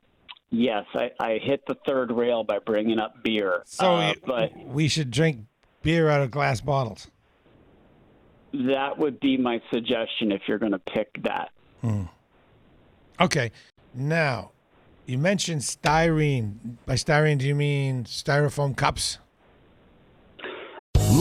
yes, 0.50 0.84
I, 0.94 1.10
I 1.20 1.38
hit 1.42 1.64
the 1.66 1.76
third 1.86 2.10
rail 2.10 2.44
by 2.44 2.58
bringing 2.58 2.98
up 2.98 3.22
beer. 3.22 3.62
So 3.66 3.96
uh, 3.96 4.14
but 4.26 4.56
we 4.66 4.88
should 4.88 5.10
drink 5.10 5.40
beer 5.82 6.08
out 6.08 6.22
of 6.22 6.30
glass 6.30 6.60
bottles. 6.60 7.08
that 8.52 8.98
would 8.98 9.20
be 9.20 9.36
my 9.36 9.60
suggestion 9.72 10.32
if 10.32 10.42
you're 10.46 10.58
going 10.58 10.72
to 10.72 10.78
pick 10.78 11.22
that. 11.24 11.50
Hmm. 11.80 12.04
Okay. 13.20 13.50
Now, 13.94 14.52
you 15.06 15.18
mentioned 15.18 15.60
styrene. 15.60 16.76
By 16.86 16.94
styrene, 16.94 17.38
do 17.38 17.46
you 17.46 17.54
mean 17.54 18.04
styrofoam 18.04 18.76
cups? 18.76 19.18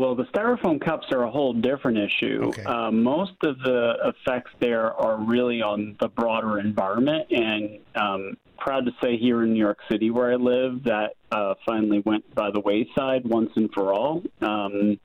Well, 0.00 0.14
the 0.14 0.24
styrofoam 0.34 0.80
cups 0.82 1.08
are 1.12 1.24
a 1.24 1.30
whole 1.30 1.52
different 1.52 1.98
issue. 1.98 2.50
Uh, 2.64 2.90
most 2.90 3.34
of 3.42 3.58
the 3.58 3.96
effects 4.06 4.50
there 4.58 4.94
are 4.94 5.18
really 5.18 5.60
on 5.60 5.94
the 6.00 6.08
broader 6.08 6.58
environment, 6.58 7.30
and 7.30 7.80
um, 7.94 8.38
proud 8.56 8.86
to 8.86 8.92
say 9.02 9.18
here 9.18 9.42
in 9.42 9.52
New 9.52 9.58
York 9.58 9.76
City, 9.90 10.10
where 10.10 10.32
I 10.32 10.36
live, 10.36 10.84
that 10.84 11.16
uh, 11.30 11.52
finally 11.66 12.02
went 12.06 12.34
by 12.34 12.50
the 12.50 12.60
wayside 12.60 13.26
once 13.26 13.50
and 13.56 13.68
for 13.74 13.92
all. 13.92 14.22
Um, 14.40 14.98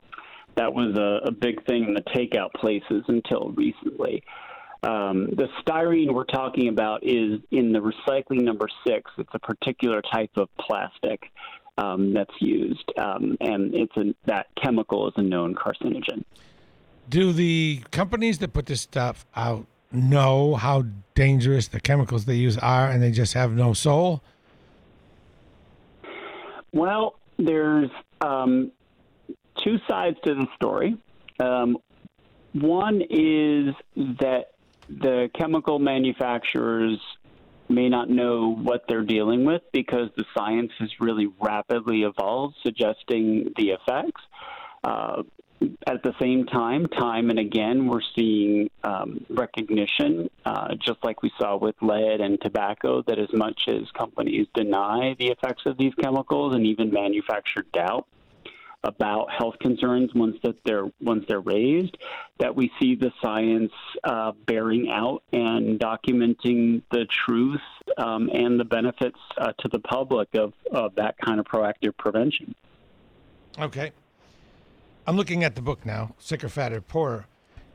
that 0.55 0.73
was 0.73 0.95
a, 0.97 1.27
a 1.27 1.31
big 1.31 1.65
thing 1.65 1.83
in 1.83 1.93
the 1.93 2.03
takeout 2.15 2.53
places 2.53 3.03
until 3.09 3.51
recently. 3.51 4.23
Um, 4.81 5.25
the 5.35 5.49
styrene 5.61 6.13
we're 6.13 6.23
talking 6.23 6.69
about 6.69 7.03
is 7.03 7.41
in 7.51 7.73
the 7.73 7.79
recycling 7.79 8.43
number 8.43 8.69
six. 8.87 9.11
It's 9.17 9.29
a 9.33 9.39
particular 9.39 10.01
type 10.13 10.31
of 10.37 10.47
plastic 10.57 11.21
um, 11.77 12.13
that's 12.13 12.33
used, 12.39 12.91
um, 12.97 13.37
and 13.41 13.73
it's 13.73 13.95
a, 13.97 14.13
that 14.25 14.47
chemical 14.61 15.07
is 15.07 15.13
a 15.17 15.21
known 15.21 15.55
carcinogen. 15.55 16.23
Do 17.09 17.33
the 17.33 17.81
companies 17.91 18.39
that 18.39 18.53
put 18.53 18.65
this 18.65 18.81
stuff 18.81 19.25
out 19.35 19.67
know 19.91 20.55
how 20.55 20.85
dangerous 21.13 21.67
the 21.67 21.79
chemicals 21.79 22.25
they 22.25 22.35
use 22.35 22.57
are, 22.57 22.89
and 22.89 23.01
they 23.01 23.11
just 23.11 23.33
have 23.33 23.51
no 23.51 23.73
soul? 23.73 24.21
Well, 26.73 27.15
there's 27.37 27.89
um, 28.21 28.71
two 29.63 29.77
sides 29.87 30.17
to 30.25 30.35
the 30.35 30.47
story. 30.55 30.97
Um, 31.39 31.77
one 32.53 33.01
is 33.09 33.75
that 33.95 34.51
the 34.89 35.29
chemical 35.37 35.79
manufacturers 35.79 36.99
may 37.69 37.89
not 37.89 38.09
know 38.09 38.53
what 38.53 38.85
they're 38.87 39.03
dealing 39.03 39.45
with 39.45 39.61
because 39.71 40.09
the 40.15 40.25
science 40.37 40.71
has 40.79 40.89
really 40.99 41.27
rapidly 41.39 42.03
evolved, 42.03 42.55
suggesting 42.63 43.53
the 43.57 43.69
effects. 43.71 44.21
Uh, 44.83 45.23
at 45.87 46.03
the 46.03 46.13
same 46.21 46.45
time, 46.45 46.85
time 46.87 47.29
and 47.29 47.39
again, 47.39 47.87
we're 47.87 48.01
seeing 48.15 48.69
um, 48.83 49.25
recognition, 49.29 50.29
uh, 50.45 50.75
just 50.75 51.03
like 51.03 51.23
we 51.23 51.31
saw 51.39 51.57
with 51.57 51.75
lead 51.81 52.21
and 52.21 52.39
tobacco, 52.41 53.01
that 53.07 53.17
as 53.17 53.31
much 53.33 53.61
as 53.67 53.89
companies 53.97 54.47
deny 54.53 55.15
the 55.17 55.27
effects 55.27 55.63
of 55.65 55.77
these 55.77 55.93
chemicals 55.95 56.53
and 56.53 56.67
even 56.67 56.91
manufacture 56.91 57.65
doubt 57.73 58.05
about 58.85 59.31
health 59.31 59.55
concerns 59.59 60.13
once 60.13 60.37
that 60.43 60.55
they're 60.63 60.89
once 61.01 61.25
they're 61.27 61.41
raised, 61.41 61.97
that 62.39 62.55
we 62.55 62.71
see 62.79 62.95
the 62.95 63.11
science 63.21 63.71
uh, 64.03 64.31
bearing 64.45 64.89
out 64.89 65.23
and 65.33 65.79
documenting 65.79 66.81
the 66.91 67.05
truth 67.25 67.61
um, 67.97 68.29
and 68.33 68.59
the 68.59 68.63
benefits 68.63 69.19
uh, 69.37 69.51
to 69.59 69.67
the 69.69 69.79
public 69.79 70.29
of, 70.35 70.53
of 70.71 70.93
that 70.95 71.15
kind 71.17 71.39
of 71.39 71.45
proactive 71.45 71.97
prevention. 71.97 72.55
Okay. 73.59 73.91
I'm 75.07 75.17
looking 75.17 75.43
at 75.43 75.55
the 75.55 75.61
book 75.61 75.85
now, 75.85 76.15
Sicker, 76.17 76.49
Fatter, 76.49 76.81
Poorer, 76.81 77.27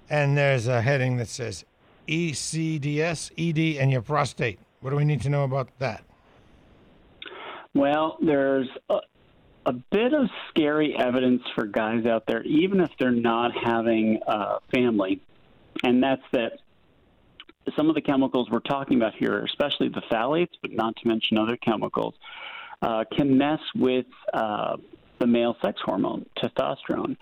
and 0.08 0.36
there's 0.36 0.66
a 0.66 0.80
heading 0.80 1.16
that 1.18 1.28
says 1.28 1.64
EDCs, 2.08 3.30
ED, 3.38 3.80
and 3.80 3.92
your 3.92 4.02
prostate. 4.02 4.58
What 4.80 4.90
do 4.90 4.96
we 4.96 5.04
need 5.04 5.22
to 5.22 5.28
know 5.28 5.44
about 5.44 5.68
that? 5.78 6.02
Well, 7.74 8.18
there's 8.20 8.68
a, 8.88 8.98
a 9.66 9.72
bit 9.72 10.12
of 10.12 10.28
scary 10.48 10.96
evidence 10.96 11.42
for 11.54 11.66
guys 11.66 12.06
out 12.06 12.26
there, 12.26 12.42
even 12.44 12.80
if 12.80 12.90
they're 12.98 13.10
not 13.10 13.52
having 13.56 14.20
family, 14.72 15.20
and 15.84 16.02
that's 16.02 16.22
that 16.32 16.60
some 17.76 17.88
of 17.88 17.94
the 17.94 18.00
chemicals 18.00 18.48
we're 18.50 18.60
talking 18.60 18.96
about 18.96 19.14
here, 19.14 19.44
especially 19.44 19.88
the 19.88 20.02
phthalates, 20.10 20.52
but 20.62 20.72
not 20.72 20.96
to 20.96 21.08
mention 21.08 21.38
other 21.38 21.56
chemicals, 21.56 22.14
uh, 22.82 23.04
can 23.16 23.36
mess 23.36 23.60
with 23.74 24.06
uh, 24.32 24.76
the 25.18 25.26
male 25.26 25.56
sex 25.62 25.80
hormone, 25.84 26.26
testosterone. 26.38 27.16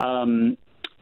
Um, 0.00 0.56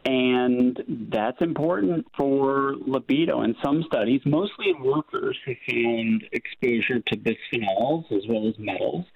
and 0.04 1.08
that's 1.10 1.40
important 1.40 2.06
for 2.16 2.74
libido. 2.86 3.42
In 3.42 3.56
some 3.64 3.82
studies, 3.84 4.20
mostly 4.26 4.66
in 4.68 4.82
workers 4.82 5.36
who 5.46 5.54
found 5.66 6.24
exposure 6.32 7.00
to 7.00 7.16
bisphenols 7.16 8.12
as 8.12 8.22
well 8.28 8.46
as 8.46 8.54
metals, 8.58 9.06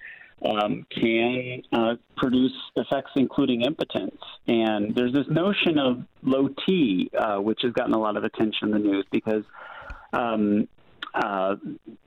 um, 0.45 0.85
can 0.91 1.61
uh, 1.71 1.95
produce 2.17 2.53
effects 2.75 3.11
including 3.15 3.61
impotence. 3.61 4.19
And 4.47 4.95
there's 4.95 5.13
this 5.13 5.27
notion 5.29 5.77
of 5.77 6.03
low 6.23 6.49
T, 6.65 7.09
uh, 7.17 7.37
which 7.37 7.59
has 7.63 7.73
gotten 7.73 7.93
a 7.93 7.99
lot 7.99 8.17
of 8.17 8.23
attention 8.23 8.69
in 8.69 8.71
the 8.71 8.79
news 8.79 9.05
because 9.11 9.43
um, 10.13 10.67
uh, 11.13 11.55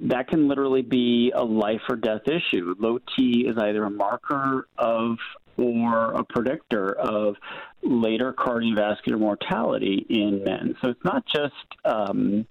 that 0.00 0.28
can 0.28 0.48
literally 0.48 0.82
be 0.82 1.32
a 1.34 1.42
life 1.42 1.82
or 1.88 1.96
death 1.96 2.22
issue. 2.26 2.74
Low 2.78 2.98
T 3.16 3.46
is 3.48 3.56
either 3.58 3.84
a 3.84 3.90
marker 3.90 4.68
of 4.78 5.16
or 5.58 6.12
a 6.12 6.24
predictor 6.24 6.92
of 6.92 7.36
later 7.82 8.32
cardiovascular 8.32 9.18
mortality 9.18 10.06
in 10.08 10.42
men. 10.44 10.74
So 10.82 10.90
it's 10.90 11.04
not 11.04 11.24
just 11.26 11.54
um, 11.84 12.46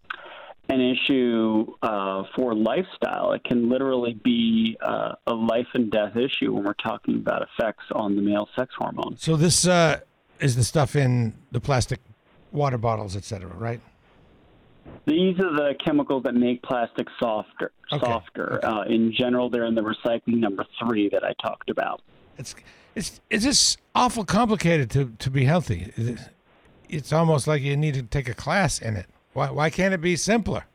an 0.72 0.80
issue 0.80 1.68
uh, 1.82 2.24
for 2.36 2.56
lifestyle. 2.56 3.34
It 3.34 3.44
can 3.44 3.70
literally 3.70 4.14
be 4.14 4.78
uh, 4.82 5.14
a 5.28 5.34
life 5.34 5.68
and 5.74 5.92
death 5.92 6.16
issue 6.16 6.54
when 6.54 6.64
we're 6.64 6.74
talking 6.74 7.16
about 7.16 7.42
effects 7.42 7.84
on 7.92 8.16
the 8.16 8.22
male 8.22 8.48
sex 8.56 8.74
hormone. 8.78 9.18
So 9.18 9.36
this 9.36 9.68
uh, 9.68 10.00
is 10.40 10.56
the 10.56 10.64
stuff 10.64 10.96
in 10.96 11.34
the 11.52 11.60
plastic 11.60 12.00
water 12.52 12.78
bottles, 12.78 13.16
et 13.16 13.26
cetera, 13.26 13.54
right? 13.54 13.82
These 15.06 15.40
are 15.40 15.54
the 15.54 15.76
chemicals 15.84 16.24
that 16.24 16.36
make 16.36 16.64
plastic 16.64 17.08
softer. 17.20 17.72
Softer. 17.90 18.64
Uh, 18.64 18.84
in 18.86 19.14
general, 19.14 19.50
they're 19.50 19.66
in 19.66 19.76
the 19.76 19.82
recycling 19.82 20.40
number 20.40 20.66
three 20.80 21.10
that 21.10 21.24
I 21.24 21.34
talked 21.42 21.70
about. 21.70 22.02
It's 22.38 22.56
it's 22.96 23.20
it's 23.30 23.44
just 23.44 23.80
awful 23.94 24.24
complicated 24.26 24.90
to 24.92 25.14
to 25.20 25.30
be 25.30 25.46
healthy. 25.46 25.92
It's 26.90 27.14
almost 27.14 27.46
like 27.48 27.62
you 27.62 27.78
need 27.78 27.94
to 27.94 28.04
take 28.04 28.28
a 28.30 28.34
class 28.34 28.80
in 28.80 28.96
it. 28.96 29.08
Why 29.34 29.50
why 29.52 29.70
can't 29.70 29.94
it 29.94 30.02
be 30.02 30.16
simpler? 30.16 30.66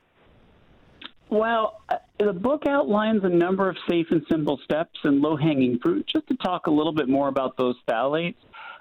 Well, 1.28 1.80
uh, 1.88 1.96
the 2.18 2.32
book 2.32 2.62
outlines 2.66 3.24
a 3.24 3.28
number 3.28 3.68
of 3.68 3.76
safe 3.88 4.06
and 4.10 4.24
simple 4.30 4.58
steps 4.64 4.98
and 5.04 5.20
low 5.20 5.36
hanging 5.36 5.78
fruit. 5.80 6.06
Just 6.06 6.28
to 6.28 6.36
talk 6.36 6.66
a 6.66 6.70
little 6.70 6.92
bit 6.92 7.08
more 7.08 7.28
about 7.28 7.56
those 7.56 7.74
phthalates, 7.88 8.36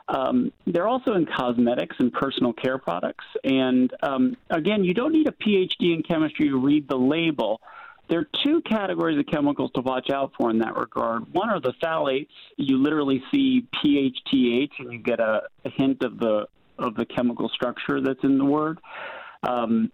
um, 0.08 0.52
they're 0.68 0.88
also 0.88 1.14
in 1.14 1.26
cosmetics 1.26 1.96
and 2.00 2.14
personal 2.14 2.54
care 2.54 2.78
products. 2.78 3.26
And 3.44 3.92
um, 4.04 4.38
again, 4.50 4.84
you 4.84 4.94
don't 4.94 5.12
need 5.12 5.28
a 5.28 5.32
PhD 5.32 5.96
in 5.96 6.04
chemistry 6.08 6.50
to 6.50 6.58
read 6.58 6.88
the 6.88 6.98
label. 6.98 7.62
There 8.08 8.20
are 8.20 8.28
two 8.44 8.62
categories 8.62 9.18
of 9.18 9.26
chemicals 9.26 9.72
to 9.74 9.82
watch 9.82 10.12
out 10.12 10.34
for 10.38 10.52
in 10.52 10.60
that 10.60 10.78
regard. 10.78 11.34
One 11.34 11.50
are 11.50 11.60
the 11.60 11.74
phthalates. 11.84 12.28
You 12.58 12.78
literally 12.78 13.24
see 13.34 13.66
PHTH, 13.84 14.72
and 14.78 14.94
you 14.94 15.00
get 15.00 15.20
a, 15.20 15.42
a 15.66 15.70
hint 15.70 16.04
of 16.04 16.20
the 16.20 16.48
of 16.78 16.94
the 16.96 17.06
chemical 17.06 17.50
structure 17.50 18.02
that's 18.02 18.24
in 18.24 18.38
the 18.38 18.46
word. 18.46 18.80
Um, 19.48 19.92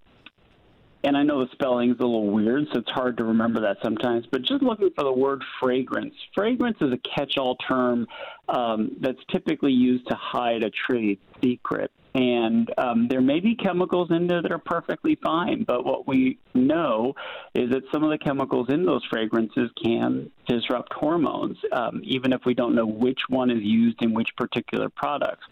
and 1.03 1.17
I 1.17 1.23
know 1.23 1.43
the 1.43 1.51
spelling 1.53 1.91
is 1.91 1.97
a 1.99 2.03
little 2.03 2.29
weird, 2.29 2.67
so 2.71 2.79
it's 2.79 2.91
hard 2.91 3.17
to 3.17 3.23
remember 3.23 3.59
that 3.61 3.77
sometimes. 3.83 4.25
But 4.31 4.43
just 4.43 4.61
looking 4.61 4.91
for 4.95 5.03
the 5.03 5.11
word 5.11 5.43
fragrance. 5.59 6.13
Fragrance 6.35 6.77
is 6.79 6.91
a 6.93 6.99
catch-all 7.15 7.55
term 7.67 8.05
um, 8.49 8.97
that's 9.01 9.17
typically 9.31 9.71
used 9.71 10.07
to 10.09 10.15
hide 10.15 10.63
a 10.63 10.69
trade 10.69 11.19
secret. 11.43 11.91
And 12.13 12.69
um, 12.77 13.07
there 13.09 13.21
may 13.21 13.39
be 13.39 13.55
chemicals 13.55 14.09
in 14.11 14.27
there 14.27 14.41
that 14.41 14.51
are 14.51 14.59
perfectly 14.59 15.17
fine, 15.23 15.63
but 15.63 15.85
what 15.85 16.07
we 16.07 16.37
know 16.53 17.13
is 17.55 17.71
that 17.71 17.83
some 17.91 18.03
of 18.03 18.11
the 18.11 18.17
chemicals 18.17 18.67
in 18.69 18.85
those 18.85 19.01
fragrances 19.09 19.71
can 19.81 20.29
disrupt 20.45 20.91
hormones, 20.93 21.57
um, 21.71 22.01
even 22.03 22.33
if 22.33 22.41
we 22.45 22.53
don't 22.53 22.75
know 22.75 22.85
which 22.85 23.19
one 23.29 23.49
is 23.49 23.61
used 23.61 24.03
in 24.03 24.13
which 24.13 24.27
particular 24.35 24.89
products. 24.89 25.45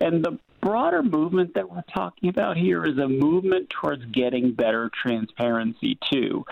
And 0.00 0.24
the 0.24 0.38
broader 0.60 1.02
movement 1.02 1.54
that 1.54 1.70
we're 1.70 1.84
talking 1.94 2.28
about 2.28 2.56
here 2.56 2.84
is 2.84 2.98
a 2.98 3.08
movement 3.08 3.70
towards 3.70 4.04
getting 4.06 4.52
better 4.52 4.90
transparency, 5.02 5.98
too. 6.12 6.44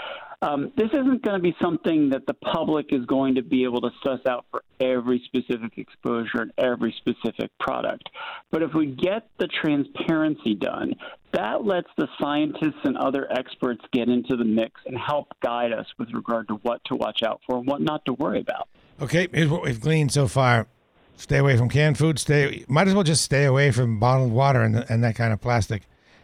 Um, 0.44 0.72
this 0.76 0.90
isn't 0.92 1.22
going 1.22 1.36
to 1.36 1.42
be 1.42 1.56
something 1.60 2.10
that 2.10 2.26
the 2.26 2.34
public 2.34 2.86
is 2.90 3.06
going 3.06 3.36
to 3.36 3.42
be 3.42 3.64
able 3.64 3.80
to 3.80 3.90
suss 4.02 4.20
out 4.28 4.44
for 4.50 4.62
every 4.78 5.22
specific 5.24 5.78
exposure 5.78 6.42
and 6.42 6.52
every 6.58 6.94
specific 6.98 7.50
product. 7.58 8.10
But 8.50 8.62
if 8.62 8.74
we 8.74 8.86
get 8.86 9.26
the 9.38 9.48
transparency 9.62 10.54
done, 10.54 10.94
that 11.32 11.64
lets 11.64 11.88
the 11.96 12.08
scientists 12.20 12.80
and 12.84 12.96
other 12.98 13.26
experts 13.32 13.80
get 13.92 14.10
into 14.10 14.36
the 14.36 14.44
mix 14.44 14.80
and 14.86 14.98
help 14.98 15.28
guide 15.42 15.72
us 15.72 15.86
with 15.98 16.10
regard 16.12 16.48
to 16.48 16.54
what 16.56 16.84
to 16.86 16.94
watch 16.94 17.22
out 17.24 17.40
for 17.46 17.56
and 17.56 17.66
what 17.66 17.80
not 17.80 18.04
to 18.04 18.12
worry 18.12 18.40
about. 18.40 18.68
Okay, 19.00 19.28
here's 19.32 19.48
what 19.48 19.62
we've 19.62 19.80
gleaned 19.80 20.12
so 20.12 20.28
far. 20.28 20.68
Stay 21.16 21.38
away 21.38 21.56
from 21.56 21.68
canned 21.68 21.96
food. 21.96 22.18
Stay. 22.18 22.64
Might 22.68 22.88
as 22.88 22.94
well 22.94 23.04
just 23.04 23.22
stay 23.22 23.44
away 23.44 23.70
from 23.70 23.98
bottled 23.98 24.32
water 24.32 24.62
and, 24.62 24.84
and 24.88 25.02
that 25.04 25.14
kind 25.14 25.32
of 25.32 25.40
plastic, 25.40 25.82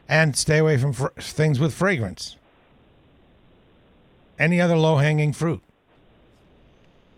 and 0.08 0.36
stay 0.36 0.58
away 0.58 0.76
from 0.76 0.92
fr- 0.92 1.08
things 1.18 1.58
with 1.58 1.72
fragrance. 1.72 2.36
Any 4.38 4.60
other 4.60 4.76
low 4.76 4.96
hanging 4.96 5.32
fruit? 5.32 5.62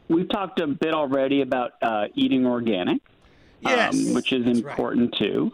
We've 0.09 0.29
talked 0.29 0.61
a 0.61 0.67
bit 0.67 0.93
already 0.93 1.41
about 1.41 1.73
uh, 1.81 2.09
eating 2.15 2.47
organic, 2.47 3.01
Yes, 3.61 3.95
um, 3.95 4.15
which 4.15 4.33
is 4.33 4.47
important 4.47 5.15
too. 5.15 5.53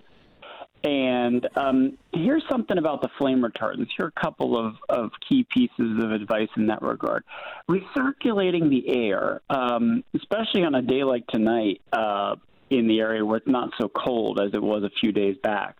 And 0.85 1.47
um, 1.57 1.99
here's 2.13 2.45
something 2.51 2.79
about 2.79 3.03
the 3.03 3.09
flame 3.19 3.43
retardants. 3.43 3.89
Here 3.97 4.07
are 4.07 4.13
a 4.17 4.21
couple 4.21 4.57
of, 4.57 4.75
of 4.89 5.11
key 5.29 5.45
pieces 5.53 6.03
of 6.03 6.13
advice 6.13 6.49
in 6.57 6.69
that 6.69 6.83
regard. 6.83 7.25
Recirculating 7.69 8.71
the 8.71 8.89
air, 8.89 9.41
um, 9.51 10.05
especially 10.15 10.63
on 10.63 10.77
a 10.77 10.83
day 10.83 11.03
like 11.03 11.27
tonight 11.27 11.81
uh, 11.93 12.37
in 12.71 12.87
the 12.87 13.01
area 13.01 13.25
where 13.25 13.39
it's 13.39 13.49
not 13.49 13.71
so 13.81 13.89
cold 13.89 14.41
as 14.41 14.53
it 14.55 14.63
was 14.63 14.85
a 14.85 14.91
few 15.01 15.11
days 15.11 15.37
back, 15.43 15.77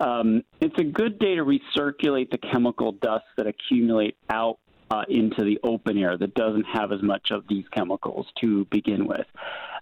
um, 0.00 0.42
it's 0.60 0.78
a 0.78 0.84
good 0.84 1.18
day 1.18 1.34
to 1.34 1.44
recirculate 1.44 2.30
the 2.30 2.38
chemical 2.38 2.92
dust 2.92 3.24
that 3.36 3.46
accumulate 3.46 4.16
out 4.30 4.58
uh, 4.90 5.02
into 5.08 5.44
the 5.44 5.58
open 5.62 5.98
air 5.98 6.16
that 6.16 6.34
doesn't 6.34 6.64
have 6.72 6.92
as 6.92 7.02
much 7.02 7.30
of 7.30 7.44
these 7.48 7.64
chemicals 7.72 8.26
to 8.40 8.64
begin 8.70 9.06
with. 9.06 9.26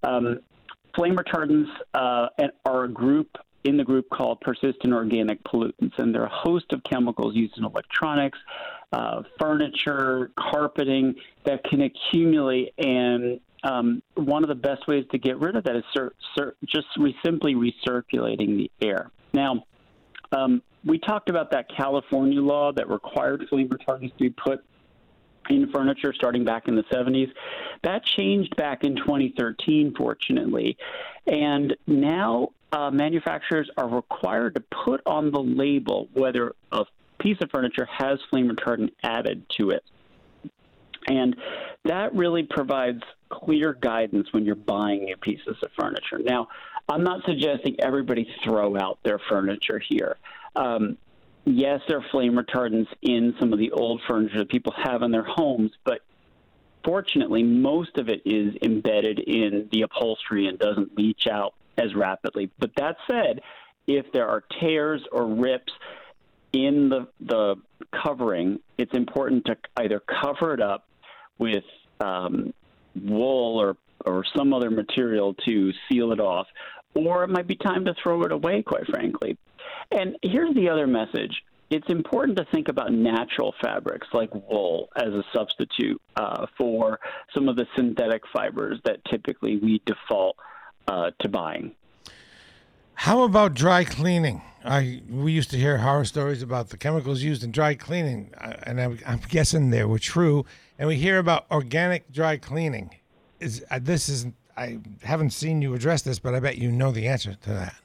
Um, 0.02 0.40
flame 0.96 1.16
retardants 1.16 1.68
uh, 1.94 2.28
are 2.64 2.84
a 2.84 2.88
group 2.88 3.36
in 3.66 3.76
the 3.76 3.84
group 3.84 4.08
called 4.10 4.40
persistent 4.40 4.92
organic 4.92 5.42
pollutants, 5.42 5.98
and 5.98 6.14
they're 6.14 6.24
a 6.24 6.28
host 6.28 6.66
of 6.72 6.82
chemicals 6.84 7.34
used 7.34 7.58
in 7.58 7.64
electronics, 7.64 8.38
uh, 8.92 9.22
furniture, 9.40 10.30
carpeting 10.38 11.14
that 11.44 11.64
can 11.64 11.82
accumulate. 11.82 12.72
And 12.78 13.40
um, 13.64 14.02
one 14.14 14.44
of 14.44 14.48
the 14.48 14.54
best 14.54 14.86
ways 14.86 15.04
to 15.10 15.18
get 15.18 15.38
rid 15.40 15.56
of 15.56 15.64
that 15.64 15.74
is 15.74 15.82
cir- 15.92 16.14
cir- 16.36 16.54
just 16.64 16.86
re- 16.96 17.16
simply 17.24 17.54
recirculating 17.54 18.56
the 18.56 18.70
air. 18.80 19.10
Now, 19.34 19.64
um, 20.30 20.62
we 20.84 20.98
talked 20.98 21.28
about 21.28 21.50
that 21.50 21.66
California 21.76 22.40
law 22.40 22.72
that 22.72 22.88
required 22.88 23.46
flame 23.50 23.68
retardants 23.68 24.12
to 24.12 24.18
be 24.18 24.30
put 24.30 24.64
in 25.50 25.70
furniture 25.72 26.12
starting 26.12 26.44
back 26.44 26.68
in 26.68 26.76
the 26.76 26.84
70s. 26.84 27.32
That 27.82 28.04
changed 28.04 28.54
back 28.56 28.84
in 28.84 28.96
2013, 28.96 29.94
fortunately. 29.96 30.76
And 31.26 31.76
now 31.86 32.50
uh, 32.72 32.90
manufacturers 32.90 33.70
are 33.76 33.88
required 33.88 34.54
to 34.54 34.60
put 34.84 35.00
on 35.06 35.30
the 35.30 35.40
label 35.40 36.08
whether 36.12 36.54
a 36.72 36.84
piece 37.18 37.38
of 37.40 37.50
furniture 37.50 37.88
has 37.90 38.18
flame 38.30 38.48
retardant 38.48 38.92
added 39.02 39.44
to 39.58 39.70
it. 39.70 39.84
And 41.08 41.36
that 41.84 42.14
really 42.14 42.42
provides 42.42 43.02
clear 43.28 43.72
guidance 43.72 44.32
when 44.32 44.44
you're 44.44 44.54
buying 44.54 45.04
new 45.04 45.16
pieces 45.16 45.56
of 45.62 45.70
furniture. 45.78 46.18
Now, 46.18 46.48
I'm 46.88 47.04
not 47.04 47.24
suggesting 47.24 47.76
everybody 47.80 48.28
throw 48.44 48.76
out 48.76 48.98
their 49.04 49.20
furniture 49.28 49.78
here. 49.78 50.16
Um, 50.54 50.96
yes, 51.44 51.80
there 51.88 51.98
are 51.98 52.04
flame 52.10 52.34
retardants 52.34 52.88
in 53.02 53.34
some 53.38 53.52
of 53.52 53.58
the 53.58 53.70
old 53.72 54.02
furniture 54.08 54.38
that 54.38 54.48
people 54.48 54.74
have 54.76 55.02
in 55.02 55.10
their 55.10 55.24
homes, 55.24 55.72
but 55.84 56.00
fortunately, 56.84 57.42
most 57.42 57.98
of 57.98 58.08
it 58.08 58.22
is 58.24 58.54
embedded 58.62 59.20
in 59.20 59.68
the 59.72 59.82
upholstery 59.82 60.46
and 60.46 60.58
doesn't 60.58 60.96
leach 60.96 61.26
out 61.30 61.54
as 61.78 61.94
rapidly. 61.94 62.50
But 62.58 62.70
that 62.76 62.96
said, 63.10 63.40
if 63.86 64.06
there 64.12 64.28
are 64.28 64.42
tears 64.60 65.02
or 65.12 65.26
rips 65.26 65.72
in 66.52 66.88
the 66.88 67.08
the 67.20 67.56
covering, 68.04 68.58
it's 68.78 68.94
important 68.94 69.44
to 69.46 69.56
either 69.76 70.00
cover 70.22 70.54
it 70.54 70.60
up 70.60 70.86
with 71.38 71.64
um, 72.00 72.52
wool 72.94 73.58
or 73.60 73.76
or 74.04 74.24
some 74.36 74.52
other 74.52 74.70
material 74.70 75.34
to 75.46 75.72
seal 75.88 76.12
it 76.12 76.20
off, 76.20 76.46
or 76.94 77.24
it 77.24 77.28
might 77.28 77.46
be 77.46 77.56
time 77.56 77.84
to 77.84 77.94
throw 78.02 78.22
it 78.22 78.32
away, 78.32 78.62
quite 78.62 78.86
frankly. 78.86 79.36
And 79.90 80.16
here's 80.22 80.54
the 80.54 80.68
other 80.68 80.86
message. 80.86 81.42
It's 81.68 81.88
important 81.88 82.38
to 82.38 82.46
think 82.52 82.68
about 82.68 82.92
natural 82.92 83.52
fabrics 83.60 84.06
like 84.12 84.32
wool 84.32 84.88
as 84.96 85.08
a 85.08 85.24
substitute 85.34 86.00
uh, 86.14 86.46
for 86.56 87.00
some 87.34 87.48
of 87.48 87.56
the 87.56 87.66
synthetic 87.76 88.22
fibers 88.32 88.78
that 88.84 89.04
typically 89.10 89.56
we 89.56 89.82
default 89.84 90.36
uh, 90.88 91.10
to 91.20 91.28
buying. 91.28 91.74
How 92.94 93.22
about 93.22 93.54
dry 93.54 93.84
cleaning? 93.84 94.42
I 94.64 95.02
we 95.08 95.32
used 95.32 95.50
to 95.50 95.58
hear 95.58 95.78
horror 95.78 96.04
stories 96.04 96.42
about 96.42 96.70
the 96.70 96.76
chemicals 96.76 97.22
used 97.22 97.44
in 97.44 97.52
dry 97.52 97.74
cleaning, 97.74 98.32
uh, 98.38 98.54
and 98.64 98.80
I'm, 98.80 98.98
I'm 99.06 99.20
guessing 99.28 99.70
they 99.70 99.84
were 99.84 99.98
true. 99.98 100.44
And 100.78 100.88
we 100.88 100.96
hear 100.96 101.18
about 101.18 101.46
organic 101.50 102.12
dry 102.12 102.36
cleaning. 102.36 102.90
Is 103.38 103.64
uh, 103.70 103.78
this 103.80 104.08
is 104.08 104.26
I 104.56 104.78
haven't 105.02 105.30
seen 105.30 105.62
you 105.62 105.74
address 105.74 106.02
this, 106.02 106.18
but 106.18 106.34
I 106.34 106.40
bet 106.40 106.58
you 106.58 106.72
know 106.72 106.90
the 106.90 107.06
answer 107.06 107.34
to 107.34 107.50
that. 107.50 107.76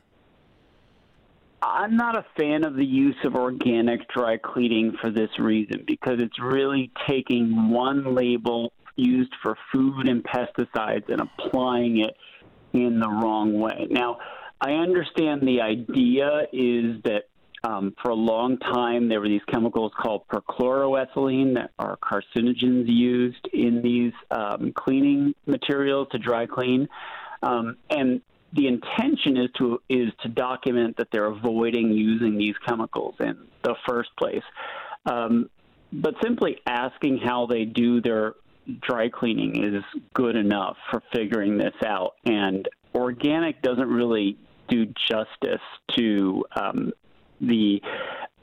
I'm 1.62 1.96
not 1.96 2.18
a 2.18 2.26
fan 2.38 2.64
of 2.64 2.76
the 2.76 2.86
use 2.86 3.18
of 3.24 3.36
organic 3.36 4.08
dry 4.08 4.38
cleaning 4.38 4.98
for 5.00 5.12
this 5.12 5.30
reason 5.38 5.84
because 5.86 6.20
it's 6.20 6.40
really 6.40 6.92
taking 7.08 7.70
one 7.70 8.16
label 8.16 8.74
used 8.96 9.34
for 9.44 9.56
food 9.72 10.08
and 10.08 10.24
pesticides 10.24 11.08
and 11.10 11.22
applying 11.22 12.00
it 12.00 12.16
in 12.74 13.00
the 13.00 13.10
wrong 13.10 13.60
way. 13.60 13.88
Now, 13.90 14.18
I 14.60 14.74
understand 14.74 15.42
the 15.42 15.62
idea 15.62 16.44
is 16.54 17.02
that 17.04 17.24
um, 17.64 17.94
for 18.02 18.10
a 18.10 18.16
long 18.16 18.58
time 18.58 19.08
there 19.08 19.20
were 19.20 19.28
these 19.28 19.44
chemicals 19.52 19.92
called 20.02 20.24
perchloroethylene 20.28 21.56
that 21.56 21.72
are 21.78 21.98
carcinogens 21.98 22.86
used 22.88 23.48
in 23.54 23.82
these 23.82 24.14
um, 24.32 24.74
cleaning 24.76 25.34
materials 25.46 26.08
to 26.12 26.18
dry 26.18 26.46
clean. 26.46 26.88
Um, 27.44 27.78
and 27.90 28.22
the 28.54 28.68
intention 28.68 29.38
is 29.38 29.50
to 29.58 29.82
is 29.90 30.12
to 30.24 30.30
document 30.30 30.98
that 30.98 31.08
they're 31.12 31.26
avoiding 31.26 31.92
using 31.92 32.38
these 32.38 32.56
chemicals 32.68 33.16
in 33.20 33.38
the 33.64 33.76
first 33.88 34.10
place. 34.18 34.44
Um, 35.06 35.50
but 35.94 36.16
simply 36.24 36.58
asking 36.66 37.20
how 37.20 37.48
they 37.48 37.66
do 37.66 38.02
their 38.02 38.36
dry 38.82 39.10
cleaning 39.10 39.64
is 39.64 39.84
good 40.14 40.36
enough 40.36 40.78
for 40.90 41.02
figuring 41.14 41.58
this 41.58 41.74
out. 41.86 42.16
And 42.26 42.68
organic 42.94 43.62
doesn't 43.62 43.90
really 43.90 44.38
do 44.68 44.86
justice 45.10 45.62
to 45.98 46.46
um, 46.56 46.92
the 47.40 47.82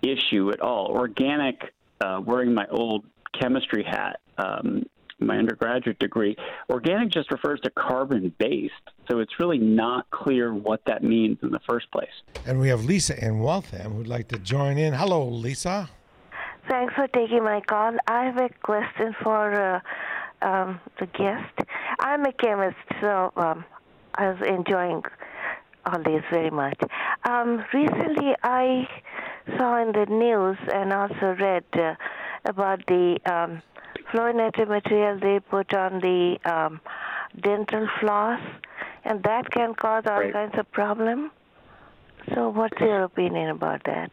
issue 0.03 0.51
at 0.51 0.61
all. 0.61 0.87
Organic, 0.87 1.75
uh, 2.01 2.21
wearing 2.25 2.55
my 2.55 2.67
old 2.71 3.05
chemistry 3.39 3.85
hat, 3.85 4.21
um, 4.39 4.85
my 5.21 5.37
undergraduate 5.37 5.99
degree, 5.99 6.37
organic 6.71 7.11
just 7.11 7.31
refers 7.33 7.61
to 7.61 7.71
carbon 7.71 8.33
based. 8.39 8.73
So 9.11 9.19
it's 9.19 9.41
really 9.41 9.59
not 9.59 10.09
clear 10.11 10.55
what 10.55 10.81
that 10.87 11.03
means 11.03 11.39
in 11.43 11.51
the 11.51 11.61
first 11.69 11.91
place. 11.91 12.09
And 12.47 12.61
we 12.61 12.69
have 12.69 12.85
Lisa 12.85 13.23
in 13.25 13.41
Waltham 13.41 13.93
who'd 13.95 14.07
like 14.07 14.29
to 14.29 14.39
join 14.39 14.79
in. 14.79 14.93
Hello, 14.93 15.27
Lisa. 15.27 15.91
Thanks 16.69 16.95
for 16.95 17.07
taking 17.09 17.43
my 17.45 17.61
call. 17.61 17.97
I 18.07 18.25
have 18.27 18.37
a 18.37 18.51
question 18.63 19.15
for 19.23 19.53
uh, 20.43 20.47
um, 20.47 20.81
the 21.01 21.07
guest. 21.07 21.55
I'm 22.01 22.25
a 22.27 22.33
chemist, 22.33 22.77
so 23.01 23.33
um, 23.37 23.65
I 24.15 24.29
was 24.31 24.39
enjoying 24.47 25.03
all 25.87 26.03
this 26.03 26.23
very 26.31 26.51
much. 26.51 26.79
Um, 27.25 27.65
recently, 27.73 28.35
I 28.43 28.87
saw 29.57 29.81
in 29.83 29.93
the 29.93 30.07
news 30.07 30.59
and 30.75 30.93
also 30.93 31.37
read 31.41 31.65
uh, 31.75 31.95
about 32.45 32.85
the 32.87 33.19
um, 33.25 33.63
fluorinated 34.13 34.69
material 34.69 35.19
they 35.19 35.41
put 35.41 35.73
on 35.75 36.01
the 36.01 36.39
um, 36.45 36.81
dental 37.41 37.89
floss, 38.01 38.41
and 39.05 39.23
that 39.23 39.51
can 39.51 39.75
cause 39.75 40.05
all 40.07 40.21
Right. 40.21 40.33
kinds 40.33 40.55
of 40.59 40.71
problem. 40.73 41.31
So, 42.35 42.51
what's 42.51 42.79
your 42.81 43.05
opinion 43.05 43.51
about 43.51 43.85
that? 43.85 44.11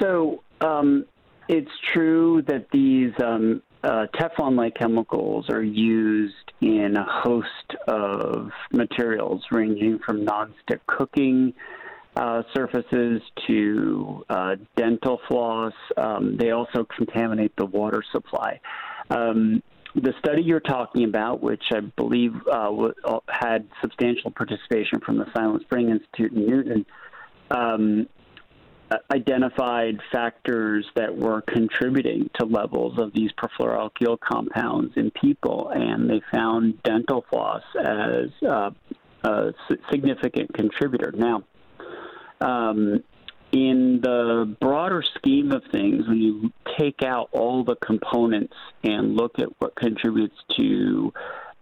So 0.00 0.42
um, 0.60 1.06
it's 1.48 1.70
true 1.92 2.42
that 2.48 2.66
these 2.72 3.12
um, 3.22 3.62
uh, 3.82 4.06
Teflon-like 4.14 4.74
chemicals 4.76 5.50
are 5.50 5.62
used 5.62 6.52
in 6.60 6.96
a 6.96 7.04
host 7.04 7.74
of 7.86 8.50
materials, 8.72 9.42
ranging 9.50 9.98
from 10.04 10.24
nonstick 10.24 10.80
cooking 10.86 11.52
uh, 12.16 12.42
surfaces 12.54 13.20
to 13.46 14.24
uh, 14.30 14.56
dental 14.76 15.20
floss. 15.28 15.74
Um, 15.96 16.36
they 16.38 16.50
also 16.52 16.86
contaminate 16.96 17.52
the 17.56 17.66
water 17.66 18.02
supply. 18.12 18.60
Um, 19.10 19.62
the 19.94 20.12
study 20.18 20.42
you're 20.42 20.60
talking 20.60 21.04
about, 21.04 21.42
which 21.42 21.62
I 21.72 21.80
believe 21.80 22.32
uh, 22.50 22.64
w- 22.64 22.94
uh, 23.04 23.18
had 23.28 23.68
substantial 23.80 24.30
participation 24.30 25.00
from 25.04 25.18
the 25.18 25.26
Silent 25.36 25.62
Spring 25.62 25.90
Institute 25.90 26.32
in 26.32 26.46
Newton, 26.46 26.86
um, 27.50 28.08
identified 29.12 29.98
factors 30.12 30.86
that 30.96 31.16
were 31.16 31.42
contributing 31.42 32.30
to 32.38 32.46
levels 32.46 32.98
of 32.98 33.12
these 33.12 33.30
perfluoroalkyl 33.32 34.18
compounds 34.20 34.92
in 34.96 35.10
people, 35.10 35.70
and 35.74 36.08
they 36.08 36.20
found 36.32 36.82
dental 36.82 37.24
floss 37.30 37.62
as 37.78 38.30
uh, 38.48 38.70
a 39.24 39.52
significant 39.90 40.52
contributor. 40.54 41.12
Now, 41.14 41.44
um, 42.40 43.02
in 43.52 44.00
the 44.02 44.56
broader 44.60 45.02
scheme 45.16 45.52
of 45.52 45.62
things, 45.70 46.08
when 46.08 46.18
you 46.18 46.52
take 46.78 47.02
out 47.02 47.28
all 47.32 47.62
the 47.64 47.76
components 47.76 48.54
and 48.82 49.16
look 49.16 49.38
at 49.38 49.48
what 49.60 49.76
contributes 49.76 50.36
to 50.56 51.12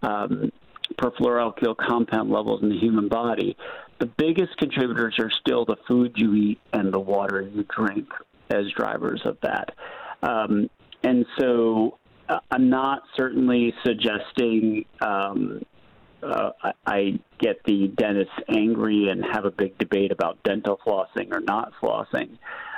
um, 0.01 0.51
perfluoroalkyl 0.95 1.77
compound 1.77 2.31
levels 2.31 2.61
in 2.63 2.69
the 2.69 2.77
human 2.77 3.07
body, 3.07 3.55
the 3.99 4.05
biggest 4.05 4.57
contributors 4.57 5.15
are 5.19 5.31
still 5.31 5.65
the 5.65 5.77
food 5.87 6.13
you 6.15 6.33
eat 6.35 6.59
and 6.73 6.93
the 6.93 6.99
water 6.99 7.41
you 7.41 7.65
drink 7.75 8.07
as 8.49 8.69
drivers 8.75 9.21
of 9.25 9.37
that. 9.41 9.73
Um, 10.21 10.69
and 11.03 11.25
so 11.37 11.97
uh, 12.29 12.39
I'm 12.51 12.69
not 12.69 13.03
certainly 13.15 13.73
suggesting 13.83 14.85
um, 15.01 15.61
uh, 16.21 16.51
I, 16.85 17.19
get 17.39 17.61
the 17.65 17.89
dentists 17.97 18.33
angry 18.47 19.09
and 19.09 19.23
have 19.33 19.43
a 19.43 19.51
big 19.51 19.77
debate 19.77 20.13
about 20.13 20.41
dental 20.43 20.79
flossing 20.85 21.33
or 21.33 21.41
not 21.41 21.73
flossing. 21.81 22.37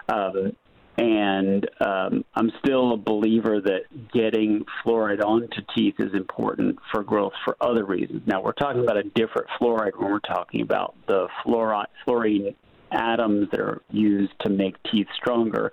Um, 0.10 0.56
and 0.98 1.70
um, 1.82 2.24
I'm 2.36 2.52
still 2.64 2.94
a 2.94 2.98
believer 2.98 3.60
that 3.62 4.12
getting 4.14 4.66
fluoride 4.84 5.24
onto 5.24 5.62
teeth 5.76 5.96
is 6.00 6.14
important 6.14 6.78
for 6.92 7.04
growth 7.04 7.34
for 7.44 7.58
other 7.60 7.86
reasons. 7.86 8.22
Now, 8.26 8.42
we're 8.42 8.54
talking 8.54 8.82
about 8.82 8.98
a 8.98 9.04
different 9.04 9.48
fluoride 9.60 9.98
when 9.98 10.12
we're 10.12 10.20
talking 10.20 10.62
about 10.62 10.96
the 11.08 11.28
fluoride, 11.46 11.88
fluorine 12.06 12.56
atoms 12.92 13.50
that 13.52 13.60
are 13.60 13.82
used 13.92 14.34
to 14.42 14.50
make 14.50 14.76
teeth 14.92 15.08
stronger, 15.18 15.72